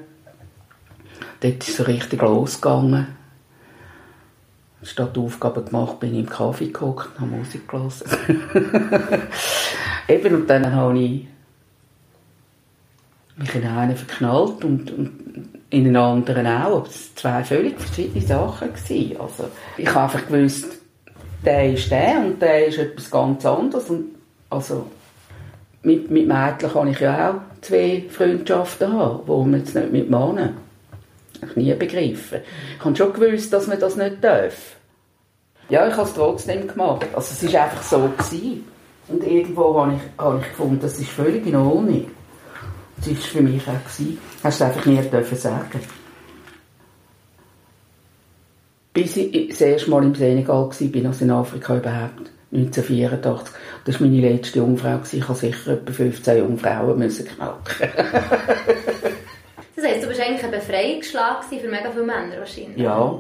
Dort 1.39 1.67
ist 1.67 1.79
es 1.79 1.88
richtig 1.88 2.21
losgegangen. 2.21 3.07
Statt 4.83 5.17
Aufgaben 5.17 5.65
gemacht, 5.65 6.00
bin 6.00 6.13
ich 6.13 6.19
im 6.19 6.29
Kaffee 6.29 6.67
geguckt 6.67 7.09
und 7.15 7.21
habe 7.21 7.38
Musik 7.38 7.67
gelesen. 7.67 8.07
Eben, 10.07 10.35
und 10.35 10.47
dann 10.47 10.71
habe 10.71 11.00
ich 11.00 11.27
mich 13.38 13.55
in 13.55 13.65
einen 13.65 13.95
verknallt 13.95 14.63
und, 14.63 14.91
und 14.91 15.54
in 15.69 15.88
einen 15.88 15.95
anderen 15.95 16.48
auch. 16.48 16.77
Aber 16.77 16.88
es 16.88 17.12
waren 17.24 17.43
zwei 17.43 17.43
völlig 17.43 17.79
verschiedene 17.79 18.25
Sachen. 18.25 18.74
Gewesen. 18.74 19.17
Also, 19.19 19.45
ich 19.77 19.88
habe 19.88 20.01
einfach 20.01 20.27
gewusst, 20.27 20.65
der 21.43 21.74
ist 21.74 21.91
der 21.91 22.19
und 22.19 22.41
der 22.41 22.67
ist 22.67 22.77
etwas 22.77 23.12
ganz 23.12 23.45
anderes. 23.45 23.89
Und, 23.89 24.15
also, 24.50 24.88
mit, 25.84 26.10
mit 26.10 26.27
Mädchen 26.27 26.72
kann 26.72 26.88
ich 26.88 27.00
ja 27.00 27.31
auch 27.31 27.62
zwei 27.62 28.03
Freundschaften 28.10 28.91
haben, 28.91 29.19
wo 29.25 29.43
man 29.43 29.60
jetzt 29.60 29.75
nicht 29.75 29.91
mit 29.91 30.10
Männern. 30.10 30.57
Ich 31.41 31.55
nie 31.55 31.74
begriffen. 31.74 32.39
Ich 32.77 32.86
habe 32.86 32.95
schon 32.95 33.13
gewusst, 33.13 33.53
dass 33.53 33.67
man 33.67 33.79
das 33.79 33.95
nicht 33.95 34.24
darf. 34.24 34.75
Ja, 35.69 35.88
ich 35.88 35.93
habe 35.93 36.07
es 36.07 36.13
trotzdem 36.13 36.67
gemacht. 36.67 37.07
Also 37.13 37.34
es 37.34 37.53
war 37.53 37.63
einfach 37.63 37.84
so. 37.84 38.10
Gewesen. 38.17 38.65
Und 39.07 39.24
irgendwo 39.24 39.79
habe 39.79 39.93
ich, 39.93 40.24
habe 40.24 40.39
ich 40.41 40.48
gefunden, 40.50 40.79
das 40.81 40.98
ist 40.98 41.10
völlig 41.10 41.45
in 41.45 41.55
Ordnung. 41.55 42.07
Das 43.05 43.13
war 43.13 43.21
für 43.21 43.41
mich 43.41 43.62
auch. 43.67 43.83
Gewesen. 43.83 44.17
Hast 44.43 44.62
du 44.62 44.65
einfach 44.65 44.85
nie 44.85 45.01
dürfen 45.01 45.38
sagen. 45.38 45.79
Bis 48.93 49.17
ich 49.17 49.50
das 49.50 49.62
erste 49.62 49.91
Mal 49.91 50.03
im 50.03 50.15
Senegal 50.15 50.55
war, 50.55 51.05
also 51.05 51.25
in 51.25 51.31
Afrika 51.31 51.77
überhaupt, 51.77 52.31
1984. 52.51 53.55
Das 53.83 54.00
war 54.00 54.07
meine 54.07 54.21
letzte 54.21 54.59
Jungfrau. 54.59 55.00
Ich 55.12 55.27
musste 55.27 55.47
sicher 55.47 55.74
etwa 55.74 55.91
15 55.91 56.38
Jungfrauen 56.38 56.97
müssen 56.97 57.27
knacken. 57.27 57.89
das 59.75 59.85
heisst, 59.85 60.03
du 60.03 60.07
bist 60.07 60.21
eigentlich 60.21 60.43
ein 60.43 60.51
Befreiungsschlag 60.51 61.43
für 61.43 61.67
mega 61.67 61.91
viele 61.91 62.05
Männer 62.05 62.39
wahrscheinlich? 62.39 62.77
Ja. 62.77 63.19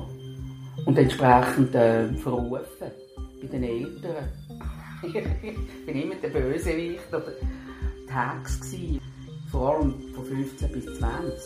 Und 0.85 0.97
entsprechend 0.97 1.75
äh, 1.75 2.07
verrufen 2.13 2.91
bei 3.41 3.47
den 3.47 3.63
Eltern. 3.63 4.29
ich 5.03 5.13
war 5.13 5.93
immer 5.93 6.15
der 6.15 6.29
Bösewicht 6.29 7.09
oder 7.09 7.33
die 8.09 8.13
Hex 8.13 8.59
vor 9.55 9.79
von 10.13 10.25
15 10.25 10.69
bis 10.69 10.85
20. 10.97 11.41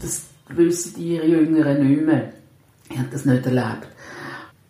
Das 0.00 0.22
wissen 0.48 0.94
die 0.96 1.16
Jüngeren 1.16 1.86
nicht 1.86 2.06
mehr. 2.06 2.32
Ich 2.88 2.98
habe 2.98 3.08
das 3.12 3.26
nicht 3.26 3.44
erlebt. 3.44 3.86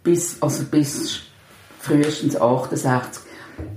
Bis, 0.02 0.42
also 0.42 0.64
bis 0.64 1.20
frühestens 1.86 2.36
68 2.40 3.22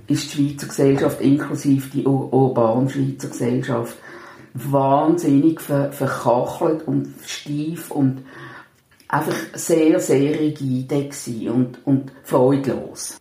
ist 0.07 0.33
die 0.33 0.49
Schweizer 0.49 0.67
Gesellschaft, 0.67 1.21
inklusive 1.21 1.89
die 1.89 2.05
Ur 2.05 2.33
urbane 2.33 2.89
Schweizer 2.89 3.29
Gesellschaft, 3.29 3.95
wahnsinnig 4.53 5.61
ver 5.61 5.91
verkachelt 5.91 6.87
und 6.87 7.13
steif 7.25 7.91
und 7.91 8.23
einfach 9.07 9.35
sehr, 9.53 9.99
sehr 9.99 10.39
rigide 10.39 11.09
und, 11.51 11.85
und 11.85 12.11
freudlos. 12.23 13.17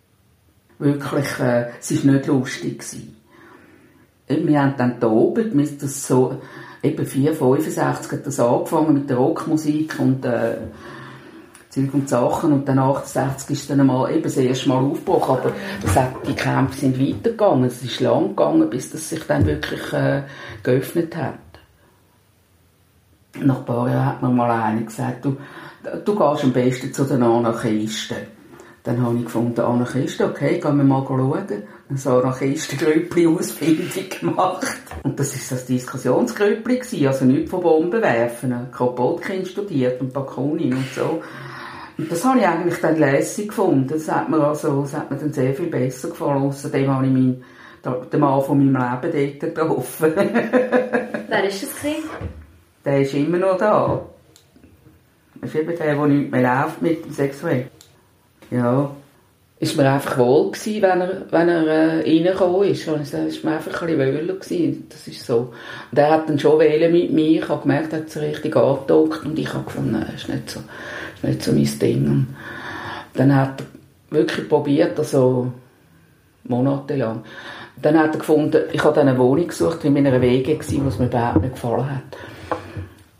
Wirklich, 0.78 1.38
äh, 1.40 1.70
es 1.80 2.06
war 2.06 2.12
nicht 2.12 2.26
lustig. 2.26 2.78
Gewesen. 2.78 3.16
Wir 4.28 4.62
haben 4.62 4.74
dann 4.76 5.00
tobt, 5.00 5.56
wir 5.56 5.66
das 5.80 6.06
so, 6.06 6.40
eben 6.82 7.06
4, 7.06 7.34
65 7.34 8.12
hat 8.12 8.26
das 8.26 8.40
angefangen 8.40 8.94
mit 8.94 9.10
der 9.10 9.16
Rockmusik 9.16 9.98
und 9.98 10.24
äh, 10.24 10.56
Zeug 11.70 11.92
und 11.92 12.08
Sachen 12.08 12.52
und 12.52 12.68
dann 12.68 12.78
68 12.78 13.50
ist 13.50 13.70
dann 13.70 13.80
einmal 13.80 14.10
eben 14.10 14.22
das 14.22 14.36
erste 14.36 14.70
Mal 14.70 14.82
aufgebrochen, 14.82 15.36
aber 15.38 15.52
das 15.82 15.96
hat, 15.96 16.26
die 16.26 16.34
Kämpfe 16.34 16.80
sind 16.80 16.98
weitergegangen, 16.98 17.64
es 17.64 17.82
ist 17.82 18.00
lang 18.00 18.28
gegangen, 18.28 18.70
bis 18.70 18.90
das 18.90 19.08
sich 19.08 19.22
dann 19.26 19.44
wirklich 19.44 19.92
äh, 19.92 20.22
geöffnet 20.62 21.14
hat. 21.14 21.34
Nach 23.40 23.58
ein 23.58 23.64
paar 23.64 23.88
Jahren 23.88 24.06
hat 24.06 24.22
mir 24.22 24.30
mal 24.30 24.50
einer 24.50 24.80
gesagt, 24.80 25.24
du, 25.24 25.36
du 26.04 26.14
gehst 26.14 26.44
am 26.44 26.52
besten 26.52 26.92
zu 26.92 27.04
den 27.04 27.22
Anarchisten. 27.22 28.38
Dann 28.82 29.02
habe 29.02 29.18
ich 29.18 29.24
gefunden, 29.24 29.60
Anarchisten, 29.60 30.30
okay, 30.30 30.58
gehen 30.58 30.76
wir 30.78 30.84
mal 30.84 31.04
schauen. 31.06 31.62
So 31.94 32.20
Anarchistengrüppli 32.20 33.26
Ausbildung 33.26 34.08
gemacht. 34.20 34.78
Und 35.02 35.20
das 35.20 35.34
war 35.34 35.58
das 35.58 35.66
Diskussionsgrüppli, 35.66 37.06
also 37.06 37.26
nicht 37.26 37.50
von 37.50 37.60
Bomben 37.60 38.00
werfen. 38.00 38.54
Kropotkin 38.72 39.44
studiert 39.44 40.00
und 40.00 40.14
Bakunin 40.14 40.72
und 40.72 40.88
so. 40.94 41.22
Und 41.98 42.12
das 42.12 42.24
habe 42.24 42.38
ich 42.38 42.46
eigentlich 42.46 42.80
dann 42.80 42.96
lässig 42.96 43.48
gefunden. 43.48 43.88
Das 43.88 44.08
hat 44.08 44.28
mir, 44.28 44.40
also, 44.40 44.82
das 44.82 44.94
hat 44.94 45.10
mir 45.10 45.16
dann 45.16 45.32
sehr 45.32 45.52
viel 45.52 45.66
besser 45.66 46.08
gefallen. 46.08 46.44
Außerdem 46.44 46.88
habe 46.88 47.06
ich 47.06 47.12
meinen, 47.12 47.44
den 48.12 48.20
Mann 48.20 48.42
von 48.42 48.58
meinem 48.58 49.02
Leben 49.02 49.40
dort 49.40 49.54
getroffen. 49.56 50.12
Wer 50.16 51.28
war 51.28 51.42
das? 51.42 51.74
Der 52.84 53.00
ist 53.00 53.14
immer 53.14 53.38
noch 53.38 53.58
da. 53.58 54.00
Das 55.40 55.50
ist 55.50 55.56
eben 55.56 55.76
der, 55.76 55.94
der 55.94 56.06
nicht 56.06 56.30
mehr 56.30 56.42
läuft 56.42 56.82
mit 56.82 57.04
dem 57.04 57.12
Sexuell. 57.12 57.66
Ja. 58.50 58.90
Es 59.60 59.76
war 59.76 59.84
mir 59.84 59.92
einfach 59.92 60.18
wohl, 60.18 60.52
gewesen, 60.52 60.82
wenn 60.82 61.00
er, 61.00 61.22
wenn 61.32 61.48
er 61.48 61.66
äh, 61.66 62.00
reingekommen 62.02 62.68
ist. 62.68 62.86
Es 62.86 63.12
war 63.12 63.50
mir 63.50 63.56
einfach 63.56 63.82
ein 63.82 63.88
bisschen 63.88 63.98
wohler. 63.98 64.34
Gewesen. 64.34 64.86
Das 64.88 65.08
ist 65.08 65.26
so. 65.26 65.52
Und 65.90 65.98
er 65.98 66.10
hat 66.10 66.28
dann 66.28 66.38
schon 66.38 66.60
wählen 66.60 66.92
mit 66.92 67.12
mir. 67.12 67.42
Ich 67.42 67.48
habe 67.48 67.62
gemerkt, 67.62 67.92
er 67.92 68.00
hat 68.00 68.10
sich 68.10 68.22
richtig 68.22 68.54
angedockt. 68.54 69.24
Und 69.24 69.36
ich 69.36 69.52
habe 69.52 69.64
gefunden, 69.64 70.00
das 70.00 70.22
ist 70.22 70.28
nicht 70.28 70.48
so, 70.48 70.60
ist 70.60 71.07
nicht 71.22 71.42
so 71.42 71.52
mein 71.52 71.78
Ding. 71.78 72.06
Und 72.06 72.26
dann 73.14 73.34
hat 73.34 73.60
er 73.60 74.16
wirklich 74.16 74.48
probiert, 74.48 74.98
also 74.98 75.52
monatelang. 76.44 77.22
Dann 77.80 77.98
hat 77.98 78.14
er 78.14 78.18
gefunden, 78.18 78.62
ich 78.72 78.82
habe 78.82 78.94
dann 78.94 79.08
eine 79.08 79.18
Wohnung 79.18 79.46
gesucht, 79.46 79.84
in 79.84 79.94
meiner 79.94 80.20
Wege 80.20 80.56
gewesen, 80.56 80.86
was 80.86 80.98
mir 80.98 81.06
überhaupt 81.06 81.42
nicht 81.42 81.54
gefallen 81.54 81.90
hat 81.90 82.18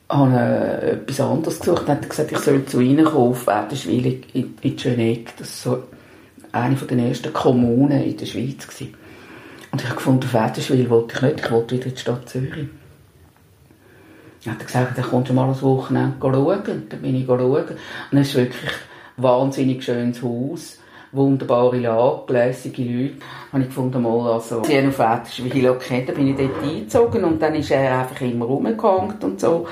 habe 0.09 0.37
äh, 0.37 0.91
etwas 0.93 1.21
anderes 1.21 1.61
gesucht 1.61 1.83
und 1.83 1.89
hat 1.89 2.09
gesagt, 2.09 2.33
ich 2.33 2.39
soll 2.39 2.65
zu 2.65 2.81
ihnen 2.81 3.05
kommen 3.05 3.31
auf 3.31 3.47
Wäderschwil 3.47 4.23
in, 4.33 4.55
in 4.61 4.79
Schöneck. 4.79 5.37
Das 5.37 5.67
war 5.67 5.77
so 5.77 5.83
eine 6.53 6.75
der 6.75 6.99
ersten 6.99 7.33
Kommunen 7.33 8.03
in 8.03 8.17
der 8.17 8.27
Schweiz. 8.27 8.67
Gewesen. 8.67 8.95
Und 9.71 9.81
ich 9.83 9.87
habe 9.87 9.97
gefunden, 9.97 10.25
auf 10.25 10.35
Wäderschwil 10.35 10.89
wollte 10.89 11.17
ich 11.17 11.23
nicht, 11.23 11.45
ich 11.45 11.51
wollte 11.51 11.77
wieder 11.77 11.87
in 11.87 11.95
die 11.95 12.01
Stadt 12.01 12.29
Zürich. 12.29 12.69
Dann 14.49 14.55
hat 14.55 14.63
er 14.63 14.67
gesagt, 14.67 14.99
dann 14.99 15.05
kommst 15.05 15.29
du 15.29 15.35
mal 15.35 15.49
ein 15.49 15.63
Wochenende 15.63 16.17
schauen. 16.21 16.87
Dann 16.89 17.03
bin 17.03 17.15
ich 17.15 17.27
schauen. 17.27 17.65
Und 18.11 18.19
es 18.19 18.29
ist 18.29 18.35
wirklich 18.35 18.73
ein 19.17 19.23
wahnsinnig 19.23 19.85
schönes 19.85 20.23
Haus 20.23 20.79
wunderbare 21.11 21.79
Lage, 21.79 22.33
lässige 22.35 22.83
Leute. 22.83 23.15
Habe 23.51 23.63
ich 23.63 23.69
gefunden, 23.69 24.03
mal, 24.03 24.31
also, 24.31 24.63
sie 24.63 24.79
auf 24.79 24.99
Wäderschwil 24.99 25.71
okay, 25.71 26.05
dann 26.07 26.15
bin 26.15 26.29
ich 26.29 26.37
dort 26.37 26.63
eingezogen 26.63 27.25
und 27.25 27.41
dann 27.41 27.55
ist 27.55 27.71
er 27.71 28.01
einfach 28.01 28.21
immer 28.21 28.45
rumgehangen 28.45 29.15
und 29.23 29.41
so 29.41 29.67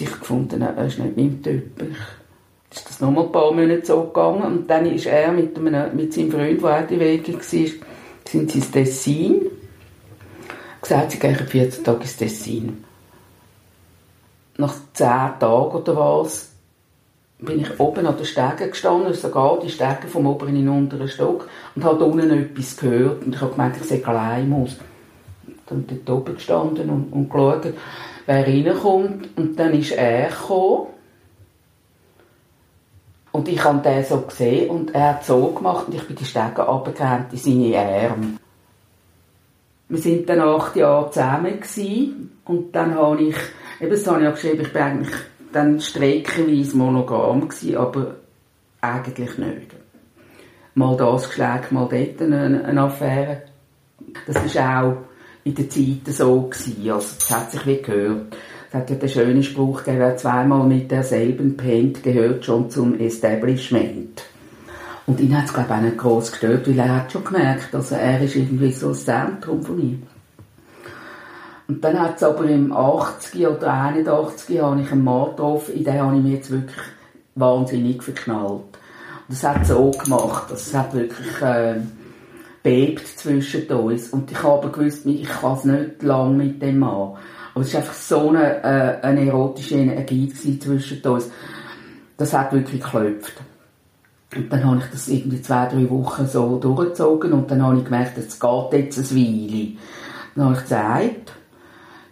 ich 0.00 0.10
gefunden, 0.10 0.62
er 0.62 0.84
ist 0.84 0.98
nicht 0.98 1.16
mein 1.16 1.42
Typ. 1.42 1.82
Ich, 1.82 2.76
ist 2.76 2.88
das 2.88 3.00
noch 3.00 3.10
mal 3.10 3.26
ein 3.26 3.32
paar 3.32 3.52
Monate 3.52 3.84
so 3.84 4.04
gegangen 4.04 4.42
und 4.42 4.70
dann 4.70 4.86
ist 4.86 5.06
er 5.06 5.30
mit, 5.32 5.56
einem, 5.56 5.94
mit 5.94 6.12
seinem 6.12 6.32
Freund, 6.32 6.62
der 6.62 6.82
auch 6.82 6.86
die 6.86 6.98
Wege 6.98 7.34
war, 7.34 7.42
sind 7.42 7.80
sie 8.50 8.58
ins 8.58 8.70
Tessin. 8.70 9.46
Gesagt, 10.80 11.10
sie 11.12 11.18
gehen 11.18 11.36
14 11.36 11.84
Tage 11.84 12.02
ins 12.02 12.16
Tessin. 12.16 12.84
Nach 14.60 14.74
10 14.92 15.06
Tagen 15.38 15.44
oder 15.48 15.96
was 15.96 16.50
bin 17.38 17.60
ich 17.60 17.80
oben 17.80 18.06
an 18.06 18.16
den 18.16 18.26
Stegen 18.26 18.70
gestanden, 18.70 19.14
sogar 19.14 19.58
die 19.60 19.70
Stege 19.70 20.08
vom 20.08 20.26
oberen 20.26 20.56
in 20.56 20.66
den 20.66 20.68
unteren 20.68 21.08
Stock 21.08 21.48
und 21.74 21.84
habe 21.84 22.04
unten 22.04 22.30
etwas 22.30 22.76
gehört 22.76 23.24
und 23.24 23.34
ich 23.34 23.40
habe 23.40 23.52
gemeint, 23.52 23.76
ich 23.76 23.84
sehe 23.84 24.06
allein 24.06 24.48
muss. 24.48 24.76
Dann 25.66 25.84
bin 25.84 26.04
dort 26.04 26.20
oben 26.20 26.34
gestanden 26.34 26.90
und, 26.90 27.12
und 27.12 27.30
geschaut 27.30 27.72
wer 28.26 28.46
reinkommt. 28.46 29.28
Und 29.36 29.58
dann 29.58 29.72
ist 29.74 29.92
er 29.92 30.28
gekommen. 30.28 30.86
Und 33.32 33.48
ich 33.48 33.62
habe 33.62 33.78
den 33.78 34.04
so 34.04 34.20
gesehen 34.22 34.70
und 34.70 34.94
er 34.94 35.10
hat 35.10 35.24
so 35.24 35.48
gemacht 35.48 35.86
und 35.86 35.94
ich 35.94 36.06
bin 36.06 36.16
die 36.16 36.24
Stege 36.24 36.62
runtergerannt 36.62 37.32
in 37.32 37.38
seine 37.38 37.78
Arme. 37.78 38.38
Wir 39.88 39.98
sind 39.98 40.28
dann 40.28 40.40
acht 40.40 40.74
Jahre 40.74 41.10
zusammen 41.10 41.60
und 42.44 42.74
dann 42.74 42.94
habe 42.96 43.22
ich, 43.22 43.36
eben 43.80 43.90
das 43.90 44.06
habe 44.06 44.18
ich 44.18 44.24
ja 44.24 44.30
geschrieben, 44.30 44.60
ich 44.62 44.72
bin 44.72 44.82
eigentlich 44.82 45.14
dann 45.52 45.80
streckenweise 45.80 46.76
monogam 46.76 47.48
gewesen, 47.48 47.76
aber 47.76 48.16
eigentlich 48.80 49.38
nicht. 49.38 49.74
Mal 50.74 50.96
das 50.96 51.28
geschlagen, 51.28 51.74
mal 51.74 51.88
dort 51.90 52.22
eine, 52.22 52.64
eine 52.64 52.82
Affäre. 52.82 53.42
Das 54.26 54.44
ist 54.44 54.58
auch 54.58 54.96
in 55.44 55.54
der 55.54 55.68
Zeit 55.68 56.06
so 56.06 56.42
gewesen. 56.42 56.90
Also, 56.90 57.14
das 57.18 57.30
hat 57.30 57.50
sich 57.50 57.66
wie 57.66 57.82
gehört. 57.82 58.36
Es 58.68 58.74
hat 58.74 58.90
ja 58.90 58.96
den 58.96 59.08
schönen 59.08 59.42
Spruch 59.42 59.78
gegeben, 59.78 59.98
wer 59.98 60.16
zweimal 60.16 60.64
mit 60.66 60.90
derselben 60.90 61.56
pennt, 61.56 62.02
gehört 62.04 62.44
schon 62.44 62.70
zum 62.70 62.98
Establishment. 63.00 64.22
Und 65.06 65.18
ihn 65.18 65.36
hat 65.36 65.46
es, 65.46 65.52
glaube 65.52 65.70
ich, 65.70 65.76
auch 65.76 65.82
nicht 65.82 65.98
gross 65.98 66.30
gestört, 66.30 66.68
weil 66.68 66.78
er 66.78 66.96
hat 66.96 67.10
schon 67.10 67.24
gemerkt, 67.24 67.74
also 67.74 67.96
er 67.96 68.20
ist 68.20 68.36
irgendwie 68.36 68.70
so 68.70 68.90
das 68.90 69.04
Zentrum 69.04 69.60
von 69.60 69.76
mir. 69.76 69.98
Und 71.70 71.84
dann 71.84 72.00
hat 72.00 72.16
es 72.16 72.24
aber 72.24 72.46
im 72.46 72.72
80 72.72 73.46
oder 73.46 73.72
81 73.72 74.60
habe 74.60 74.80
ich 74.80 74.90
einen 74.90 75.04
Mann 75.04 75.30
getroffen, 75.30 75.74
in 75.74 75.84
den 75.84 76.00
habe 76.00 76.16
ich 76.16 76.22
mich 76.24 76.32
jetzt 76.32 76.50
wirklich 76.50 76.80
wahnsinnig 77.36 78.02
verknallt. 78.02 78.50
Und 78.50 79.28
das 79.28 79.44
hat 79.44 79.64
so 79.64 79.92
gemacht, 79.92 80.50
also 80.50 80.54
es 80.54 80.74
hat 80.74 80.92
wirklich, 80.92 81.40
äh, 81.40 81.76
bebt 82.64 83.06
zwischen 83.06 83.68
uns. 83.68 84.08
Und 84.08 84.32
ich 84.32 84.42
habe 84.42 84.68
gewusst, 84.68 85.06
ich 85.06 85.28
kann 85.28 85.54
es 85.54 85.64
nicht 85.64 86.02
lange 86.02 86.34
mit 86.34 86.60
dem 86.60 86.80
Mann. 86.80 87.12
Aber 87.54 87.64
es 87.64 87.72
war 87.72 87.82
einfach 87.82 87.94
so 87.94 88.30
eine, 88.30 88.64
äh, 88.64 89.00
eine 89.02 89.26
erotische 89.26 89.76
Energie 89.76 90.28
zwischen 90.28 91.00
uns. 91.02 91.30
Das 92.16 92.34
hat 92.34 92.52
wirklich 92.52 92.82
geklopft. 92.82 93.34
Und 94.34 94.52
dann 94.52 94.64
habe 94.64 94.78
ich 94.78 94.90
das 94.90 95.06
irgendwie 95.06 95.40
zwei, 95.40 95.68
drei 95.68 95.88
Wochen 95.88 96.26
so 96.26 96.58
durchgezogen 96.58 97.32
und 97.32 97.48
dann 97.48 97.62
habe 97.62 97.78
ich 97.78 97.84
gemerkt, 97.84 98.18
es 98.18 98.40
geht 98.40 98.72
jetzt 98.72 98.98
ein 98.98 99.16
Weile. 99.16 99.68
Dann 100.34 100.44
habe 100.46 100.54
ich 100.54 100.62
gesagt, 100.62 101.32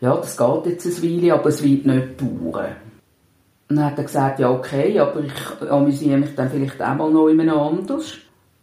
ja, 0.01 0.17
das 0.17 0.37
geht 0.37 0.67
jetzt 0.67 0.87
ein 0.87 1.03
Weile, 1.03 1.35
aber 1.35 1.49
es 1.49 1.63
wird 1.63 1.87
nicht 1.87 2.21
dauern. 2.21 2.77
Und 3.69 3.77
dann 3.77 3.85
hat 3.85 3.99
er 3.99 4.05
gesagt, 4.05 4.39
ja, 4.39 4.51
okay, 4.51 4.99
aber 4.99 5.21
ich 5.21 5.71
amüsiere 5.71 6.19
mich 6.19 6.35
dann 6.35 6.51
vielleicht 6.51 6.81
auch 6.81 6.95
mal 6.95 7.11
noch 7.11 7.29
jemand 7.29 7.51
anders. 7.51 8.15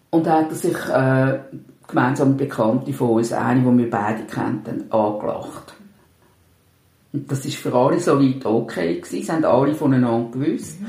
Und 0.10 0.26
dann 0.26 0.45
hat 0.45 0.50
er 0.50 0.56
sich 0.56 0.89
äh, 0.89 1.39
gemeinsam 1.88 2.38
Bekannte 2.38 2.93
von 2.93 3.10
uns, 3.12 3.32
eine, 3.32 3.62
die 3.62 3.78
wir 3.78 3.89
beide 3.89 4.24
kannten, 4.24 4.91
angelacht. 4.91 5.76
Und 7.13 7.32
das 7.32 7.45
ist 7.45 7.58
für 7.58 7.74
alle 7.74 8.00
so 8.00 8.19
weit 8.19 8.45
okay 8.45 8.95
gewesen. 8.95 9.24
Sie 9.24 9.32
haben 9.32 9.45
alle 9.45 9.76
voneinander 9.76 10.38
gewusst. 10.38 10.82
Mhm. 10.82 10.88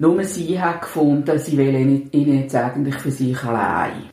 Nur 0.00 0.22
sie 0.24 0.60
hat 0.60 0.82
gefunden, 0.82 1.38
sie 1.38 1.56
will 1.56 1.74
ihn 2.12 2.40
jetzt 2.40 2.54
eigentlich 2.54 2.94
für 2.96 3.10
sich 3.10 3.42
allein. 3.42 4.10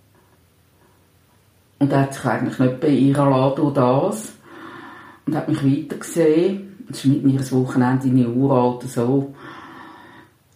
Und 1.79 1.91
er 1.91 2.01
hat 2.01 2.13
sich 2.13 2.25
eigentlich 2.25 2.57
nicht 2.57 2.79
bei 2.79 2.87
ihr 2.87 3.13
lassen 3.13 3.55
durch 3.55 3.73
das. 3.73 4.34
Und 5.25 5.35
hat 5.35 5.49
mich 5.49 5.63
weiter 5.63 5.97
gesehen. 5.97 6.85
Das 6.87 6.99
ist 6.99 7.05
mit 7.05 7.23
mir 7.23 7.39
ein 7.39 7.51
Wochenende 7.51 8.07
in 8.07 8.37
Uralter 8.37 8.87
so. 8.87 9.33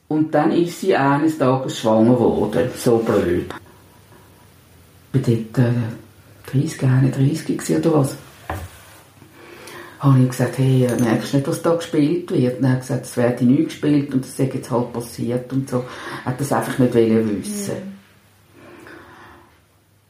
Und 0.07 0.33
dann 0.33 0.51
ist 0.51 0.81
sie 0.81 0.95
eines 0.95 1.37
Tages 1.37 1.79
schwanger 1.79 2.13
geworden. 2.13 2.69
So 2.75 2.97
blöd 2.97 3.53
bin 5.11 5.23
dort 5.53 5.65
äh, 5.65 5.71
30, 6.51 6.83
31 6.83 7.77
oder 7.77 7.93
was. 7.95 8.15
Habe 9.99 10.19
ich 10.19 10.29
gesagt, 10.29 10.57
hey, 10.57 10.85
äh, 10.85 11.01
merkst 11.01 11.33
du 11.33 11.37
nicht, 11.37 11.47
was 11.47 11.61
da 11.61 11.75
gespielt 11.75 12.31
wird? 12.31 12.59
Und 12.59 12.65
er 12.65 12.71
hat 12.71 12.81
gesagt, 12.81 13.05
es 13.05 13.17
werde 13.17 13.45
nicht 13.45 13.65
gespielt 13.65 14.13
und 14.13 14.23
das 14.23 14.31
ist 14.31 14.39
jetzt 14.39 14.71
halt 14.71 14.93
passiert 14.93 15.51
und 15.51 15.69
so. 15.69 15.83
Er 16.23 16.31
hat 16.31 16.39
das 16.39 16.53
einfach 16.53 16.79
nicht 16.79 16.93
wissen. 16.93 17.75
Mhm. 17.75 17.99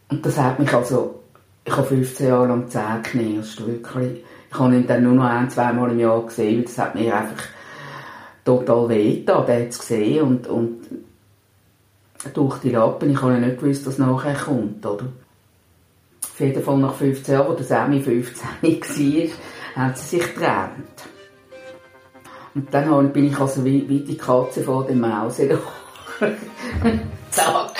Und 0.09 0.25
das 0.25 0.37
hat 0.37 0.59
mich 0.59 0.73
also, 0.73 1.21
ich 1.65 1.75
habe 1.75 1.87
15 1.87 2.27
Jahre 2.27 2.47
lang 2.47 2.69
Zähne 2.69 3.01
geknirscht, 3.03 3.65
wirklich. 3.65 4.23
Ich 4.51 4.59
habe 4.59 4.75
ihn 4.75 4.87
dann 4.87 5.03
nur 5.03 5.13
noch 5.13 5.25
ein, 5.25 5.49
zwei 5.49 5.71
Mal 5.71 5.91
im 5.91 5.99
Jahr 5.99 6.25
gesehen, 6.25 6.57
weil 6.57 6.65
das 6.65 6.77
hat 6.77 6.95
mir 6.95 7.15
einfach 7.15 7.43
total 8.43 8.89
weh 8.89 9.23
da, 9.23 9.41
der 9.41 9.61
hat 9.61 9.69
es 9.69 9.79
gesehen 9.79 10.23
und, 10.23 10.47
und 10.47 10.79
durch 12.33 12.57
die 12.59 12.71
Lappen, 12.71 13.11
ich 13.11 13.21
habe 13.21 13.33
nicht 13.33 13.59
gewusst, 13.59 13.85
was 13.85 13.97
nachher 13.97 14.33
kommt, 14.33 14.85
oder? 14.85 15.05
Auf 16.23 16.39
jeden 16.39 16.63
Fall 16.63 16.77
nach 16.77 16.95
15 16.95 17.33
Jahren, 17.33 17.57
als 17.57 17.67
Sammy 17.67 18.01
15 18.01 18.47
war, 18.61 19.85
hat 19.85 19.97
sie 19.97 20.17
sich 20.17 20.33
getrennt. 20.33 21.09
Und 22.55 22.73
dann 22.73 23.13
bin 23.13 23.27
ich 23.27 23.39
also 23.39 23.63
wie, 23.63 23.87
wie 23.87 23.99
die 23.99 24.17
Katze 24.17 24.63
vor 24.63 24.85
dem 24.85 25.01
Maus. 25.01 25.37
Zack! 27.29 27.71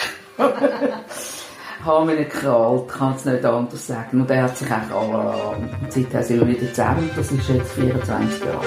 Haben 1.83 2.09
ihn 2.09 2.17
gekrallt, 2.17 2.89
kann 2.89 3.15
es 3.15 3.25
nicht 3.25 3.45
anders 3.45 3.87
sagen. 3.87 4.21
Und 4.21 4.29
er 4.29 4.43
hat 4.43 4.57
sich 4.57 4.69
eigentlich 4.69 4.91
alle 4.91 5.55
Und 5.81 5.91
seitdem 5.91 6.23
sind 6.23 6.39
wir 6.39 6.47
wieder 6.47 6.67
zusammen, 6.69 7.09
das 7.15 7.31
ist 7.31 7.49
jetzt 7.49 7.71
24 7.73 8.45
Jahre. 8.45 8.65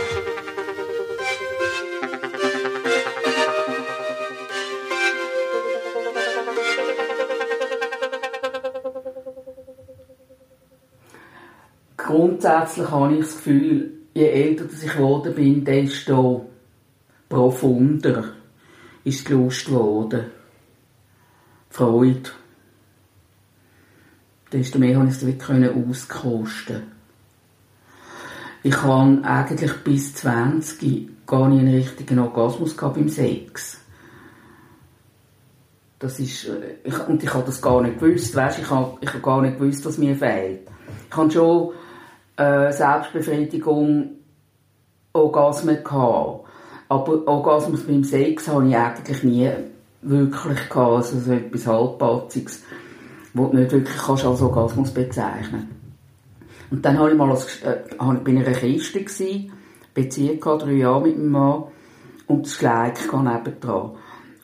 Grundsätzlich 11.97 12.91
habe 12.91 13.15
ich 13.15 13.21
das 13.21 13.37
Gefühl, 13.37 13.93
je 14.15 14.27
älter 14.27 14.65
ich 14.65 14.93
geworden 14.93 15.35
bin, 15.35 15.65
desto 15.65 16.47
profunder 17.29 18.25
ist 19.05 19.29
die 19.29 19.33
Lust 19.33 19.67
geworden. 19.67 20.27
Freude 21.71 22.31
desto 24.53 24.79
mehr 24.79 24.95
konnte 24.95 25.11
ich 25.11 25.17
es 25.17 25.27
wirklich 25.27 25.71
auskosten. 25.71 26.83
Ich 28.63 28.83
habe 28.83 29.25
eigentlich 29.25 29.73
bis 29.85 30.15
20 30.15 31.27
gar 31.27 31.49
nicht 31.49 31.61
einen 31.61 31.75
richtigen 31.75 32.19
Orgasmus 32.19 32.77
beim 32.77 33.09
Sex. 33.09 33.79
Das 35.99 36.19
ist, 36.19 36.49
äh, 36.49 36.75
ich, 36.85 37.09
und 37.09 37.23
ich 37.23 37.33
habe 37.33 37.45
das 37.45 37.63
gar 37.63 37.81
nicht 37.81 38.01
gewusst, 38.01 38.35
weißt, 38.35 38.59
ich 38.59 38.71
habe, 38.71 38.99
ich 39.01 39.09
habe 39.09 39.21
gar 39.21 39.41
nicht 39.43 39.59
gewusst, 39.59 39.85
was 39.87 39.99
mir 39.99 40.17
fehlt. 40.17 40.61
Ich 41.09 41.17
habe 41.17 41.31
schon 41.31 41.71
äh, 42.37 42.73
Selbstbefriedigung, 42.73 44.11
Orgasmen 45.13 45.83
gehabt, 45.83 46.45
aber 46.89 47.27
Orgasmus 47.27 47.87
beim 47.87 48.03
Sex 48.05 48.49
habe 48.49 48.69
ich 48.69 48.77
eigentlich 48.77 49.23
nie 49.23 49.51
wirklich 50.03 50.69
gehabt, 50.69 50.93
also 50.93 51.21
so 51.21 51.33
etwas 51.33 51.67
halbpatziges 51.67 52.63
wo 53.35 53.47
du 53.47 53.57
nicht 53.57 53.73
wirklich 53.73 53.97
kannst 53.97 54.25
als 54.25 54.43
Orgasmus 54.43 54.91
bezeichnen 54.91 55.71
Und 56.71 56.85
dann 56.85 56.99
habe 56.99 57.11
ich 57.11 57.17
mal 57.17 57.31
als, 57.31 57.63
äh, 57.63 57.79
bin 58.23 58.37
ich 58.37 58.43
in 58.43 58.47
einer 58.47 58.59
Kiste 58.59 59.01
gewesen, 59.01 59.53
Beziehung 59.95 60.41
gehabt, 60.41 60.63
drei 60.63 60.73
Jahre 60.73 61.03
mit 61.03 61.19
meinem 61.19 61.31
Mann, 61.31 61.65
und 62.27 62.47
das 62.47 62.55
Schleik 62.55 63.09
kam 63.09 63.25
nebendran. 63.25 63.93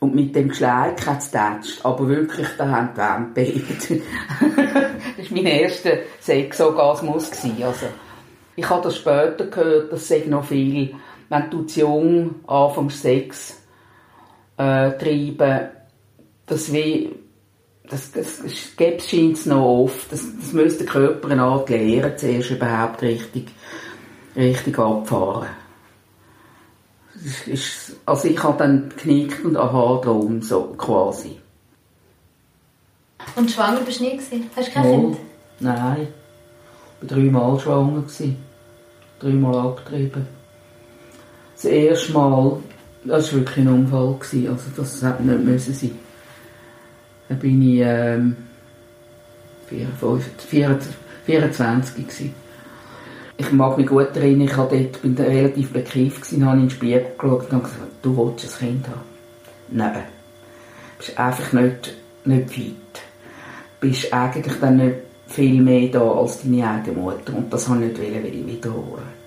Und 0.00 0.14
mit 0.14 0.36
dem 0.36 0.48
Geschleik 0.48 1.04
hat 1.06 1.20
es 1.20 1.30
getatscht, 1.30 1.84
aber 1.84 2.06
wirklich, 2.06 2.46
da 2.56 2.68
haben 2.68 2.90
die 2.94 3.00
Wände 3.00 3.30
bebt. 3.34 3.90
das 5.16 5.30
war 5.30 5.36
mein 5.36 5.46
erster 5.46 5.90
Sexorgasmus. 6.20 7.32
Also, 7.62 7.86
ich 8.54 8.68
habe 8.68 8.82
das 8.82 8.96
später 8.96 9.46
gehört, 9.46 9.92
das 9.92 10.06
sei 10.06 10.24
noch 10.28 10.44
viel, 10.44 10.94
wenn 11.28 11.50
du 11.50 11.62
zu 11.62 11.80
jung 11.80 12.36
anfängst 12.46 13.02
Sex 13.02 13.62
äh, 14.56 14.92
treiben, 14.92 15.68
das 16.46 16.72
wie 16.72 17.14
das, 17.90 18.12
das, 18.12 18.42
gibt 18.76 19.12
es 19.12 19.46
noch 19.46 19.64
oft. 19.64 20.12
Das, 20.12 20.24
das 20.38 20.52
müsste 20.52 20.84
der 20.84 20.92
Körper 20.92 21.30
eine 21.30 21.42
Art 21.42 21.68
lernen, 21.70 22.16
zuerst 22.16 22.50
überhaupt 22.50 23.02
richtig, 23.02 23.48
richtig 24.36 24.78
abfahren. 24.78 25.48
Ist, 27.46 27.96
also 28.06 28.28
ich 28.28 28.40
habe 28.42 28.58
dann 28.58 28.90
geknickt 28.90 29.44
und 29.44 29.56
aha 29.56 30.00
drum, 30.02 30.40
so 30.42 30.74
quasi. 30.76 31.38
Und 33.34 33.50
schwanger 33.50 33.80
bist 33.80 34.00
du 34.00 34.04
nie 34.04 34.16
gewesen? 34.16 34.50
Hast 34.54 34.68
du 34.68 34.72
kein 34.72 34.82
Kind? 34.82 35.16
Nein. 35.60 36.08
Ich 37.00 37.10
war 37.10 37.16
dreimal 37.16 37.58
schwanger. 37.58 38.02
Gewesen. 38.02 38.36
Dreimal 39.18 39.56
abgetrieben. 39.58 40.26
Das 41.54 41.64
erste 41.64 42.12
Mal, 42.12 42.58
das 43.04 43.32
war 43.32 43.40
wirklich 43.40 43.66
ein 43.66 43.72
Unfall. 43.72 44.14
Gewesen. 44.14 44.48
Also 44.48 44.64
das 44.76 45.02
hätte 45.02 45.22
nicht 45.24 45.44
müssen 45.44 45.74
sein 45.74 45.98
da 47.28 47.34
bin 47.34 47.62
ich 47.62 47.80
ähm, 47.82 48.36
24, 49.68 50.32
24 51.26 51.96
gewesen. 51.96 52.34
Ich 53.36 53.52
mag 53.52 53.78
mich 53.78 53.86
gut 53.86 54.16
erinnern, 54.16 54.48
ich 54.48 54.56
war 54.56 54.68
dort, 54.68 55.20
relativ 55.20 55.72
bekifft 55.72 56.22
gewesen, 56.22 56.44
habe 56.44 56.56
in 56.56 56.64
den 56.64 56.70
Spiegel 56.70 57.06
geschaut 57.16 57.52
und 57.52 57.62
gesagt, 57.62 57.92
du 58.02 58.16
willst 58.16 58.60
ein 58.60 58.68
Kind 58.68 58.88
haben? 58.88 59.00
Nein. 59.68 59.92
Du 60.98 61.06
bist 61.06 61.18
einfach 61.18 61.52
nicht, 61.52 61.94
nicht 62.24 62.50
fit. 62.50 62.74
Du 63.80 63.88
bist 63.88 64.12
eigentlich 64.12 64.58
dann 64.60 64.76
nicht 64.76 64.96
viel 65.28 65.62
mehr 65.62 65.88
da 65.88 66.00
als 66.00 66.42
deine 66.42 66.68
eigene 66.68 66.96
Mutter 66.96 67.36
und 67.36 67.52
das 67.52 67.68
wollte 67.70 68.02
ich 68.02 68.22
nicht 68.22 68.46
wiederholen. 68.46 69.17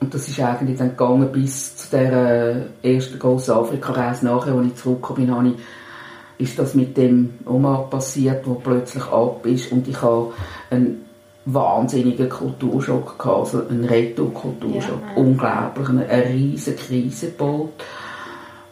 Und 0.00 0.14
das 0.14 0.28
ist 0.28 0.40
eigentlich 0.40 0.78
dann 0.78 0.90
gegangen 0.90 1.30
bis 1.32 1.76
zu 1.76 1.90
der 1.90 2.70
äh, 2.82 2.94
ersten 2.94 3.18
grossen 3.18 3.54
Afrika-Reise 3.54 4.26
nachher, 4.26 4.54
als 4.54 4.66
ich 4.66 4.74
zurückgekommen 4.76 5.26
bin, 5.26 5.34
habe 5.34 5.48
ich, 5.48 6.46
ist 6.48 6.58
das 6.58 6.74
mit 6.74 6.96
dem 6.96 7.34
Omar 7.46 7.90
passiert, 7.90 8.46
wo 8.46 8.54
plötzlich 8.54 9.04
ab 9.04 9.44
ist 9.44 9.72
und 9.72 9.88
ich 9.88 10.00
habe 10.00 10.32
einen 10.70 11.04
wahnsinnigen 11.46 12.28
Kulturschock 12.28 13.18
gehabt, 13.18 13.38
also 13.38 13.66
einen 13.68 13.84
Retour-Kulturschock, 13.84 15.00
ja. 15.16 15.20
unglaublich, 15.20 15.88
eine, 15.88 16.08
eine 16.08 16.28
riesige 16.28 16.76
Krise 16.76 17.26
gebaut. 17.26 17.72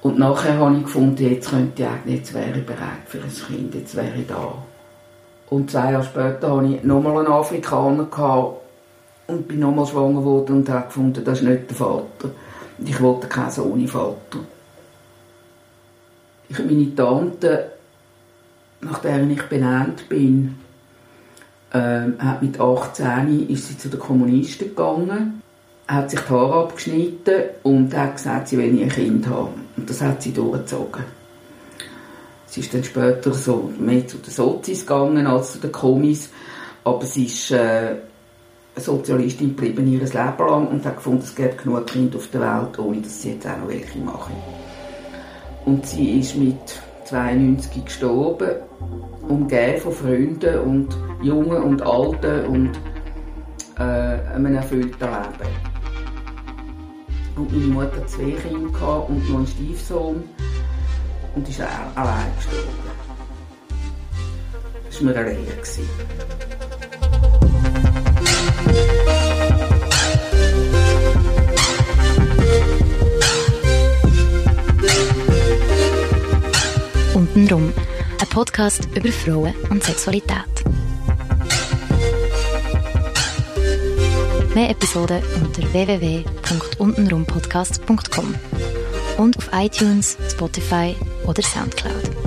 Und 0.03 0.19
nachher 0.19 0.59
habe 0.59 0.77
ich 0.77 0.85
gefunden, 0.85 1.25
jetzt 1.25 1.51
könnte 1.51 1.83
ich 1.83 1.89
eigentlich, 1.89 2.19
jetzt 2.19 2.35
wäre 2.35 2.59
ich 2.59 2.67
bereit 2.67 3.07
für 3.07 3.19
ein 3.19 3.47
Kind, 3.47 3.75
jetzt 3.75 3.97
wäre 3.97 4.15
ich 4.17 4.27
da. 4.27 4.55
Und 5.49 5.71
zwei 5.71 5.93
Jahre 5.93 6.05
später 6.05 6.57
hatte 6.57 6.67
ich 6.67 6.85
nochmal 6.85 7.19
einen 7.19 7.33
Afrikaner 7.33 8.05
gehabt, 8.05 8.61
und 9.27 9.49
bin 9.49 9.61
nochmal 9.61 9.87
schwanger 9.87 10.21
geworden 10.21 10.57
und 10.57 10.69
habe 10.69 10.87
gefunden, 10.87 11.25
das 11.25 11.41
ist 11.41 11.49
nicht 11.49 11.71
der 11.71 11.77
Vater. 11.77 12.31
Und 12.79 12.89
ich 12.89 13.01
wollte 13.01 13.27
keinen 13.27 13.51
Sohn 13.51 13.73
ohne 13.73 13.89
Vater. 13.89 14.39
Ich, 16.49 16.59
meine 16.59 16.95
Tante, 16.95 17.73
nach 18.81 18.99
der 18.99 19.29
ich 19.29 19.43
benannt 19.43 20.09
bin, 20.09 20.57
äh, 21.73 22.03
hat 22.19 22.43
mit 22.43 22.61
18 22.61 23.49
ist 23.49 23.69
sie 23.69 23.79
zu 23.79 23.89
den 23.89 23.99
Kommunisten 23.99 24.69
gegangen, 24.69 25.43
hat 25.89 26.11
sich 26.11 26.21
die 26.21 26.31
Haare 26.31 26.65
abgeschnitten 26.65 27.43
und 27.63 27.97
hat 27.97 28.17
gesagt, 28.17 28.49
sie 28.49 28.59
will 28.59 28.81
ein 28.81 28.89
Kind 28.89 29.27
haben. 29.27 29.67
Und 29.77 29.91
das 29.91 30.01
hat 30.01 30.23
sie 30.23 30.33
durchgezogen. 30.33 31.05
Sie 32.47 32.61
ist 32.61 32.73
dann 32.73 32.85
später 32.85 33.33
so 33.33 33.71
mehr 33.79 34.07
zu 34.07 34.19
den 34.19 34.31
Sozis 34.31 34.87
gegangen 34.87 35.27
als 35.27 35.53
zu 35.53 35.59
den 35.59 35.73
Kommis, 35.73 36.31
aber 36.85 37.05
sie 37.05 37.27
ist 37.27 37.51
äh, 37.51 37.97
Sozialistin 38.77 39.57
geblieben 39.57 39.91
ihr 39.91 40.01
Leben 40.01 40.13
lang 40.15 40.69
und 40.69 40.85
hat 40.85 40.97
gefunden, 40.97 41.23
es 41.23 41.35
gibt 41.35 41.63
genug 41.63 41.87
Kinder 41.87 42.19
auf 42.19 42.29
der 42.29 42.41
Welt, 42.41 42.79
ohne 42.79 43.01
dass 43.01 43.23
sie 43.23 43.33
jetzt 43.33 43.47
auch 43.47 43.57
noch 43.59 43.69
welche 43.69 43.99
machen. 43.99 44.35
Und 45.65 45.87
sie 45.87 46.21
ist 46.21 46.37
mit 46.37 46.81
92 47.07 47.85
gestorben, 47.85 48.51
umgeben 49.29 49.81
von 49.81 49.93
Freunden 49.93 50.59
und 50.61 50.89
Jungen 51.23 51.63
und 51.63 51.83
Alten 51.83 52.47
und 52.47 52.71
äh, 53.79 53.83
einem 53.83 54.55
erfüllten 54.55 55.01
Leben. 55.01 55.51
Und 57.37 57.53
meine 57.53 57.67
Mutter 57.67 57.97
hatte 57.97 58.07
zwei 58.07 58.31
Kinder 58.31 59.09
und 59.09 59.31
noch 59.31 59.39
einen 59.39 59.47
Stiefsohn 59.47 60.25
und 61.35 61.49
ist 61.49 61.61
allein 61.61 62.27
gestorben. 62.37 62.87
Das 64.87 65.05
war 65.05 65.13
mir 65.13 65.19
eine 65.19 65.31
Lehre. 65.31 66.46
Untenrum, 77.37 77.73
ein 78.19 78.29
Podcast 78.31 78.89
über 78.97 79.13
Frauen 79.13 79.55
und 79.69 79.85
Sexualität. 79.85 80.65
Mehr 84.55 84.71
Episoden 84.71 85.23
unter 85.45 85.71
www.untenrumpodcast.com 85.71 88.35
und 89.19 89.37
auf 89.37 89.51
iTunes, 89.53 90.17
Spotify 90.31 90.97
oder 91.27 91.43
Soundcloud. 91.43 92.26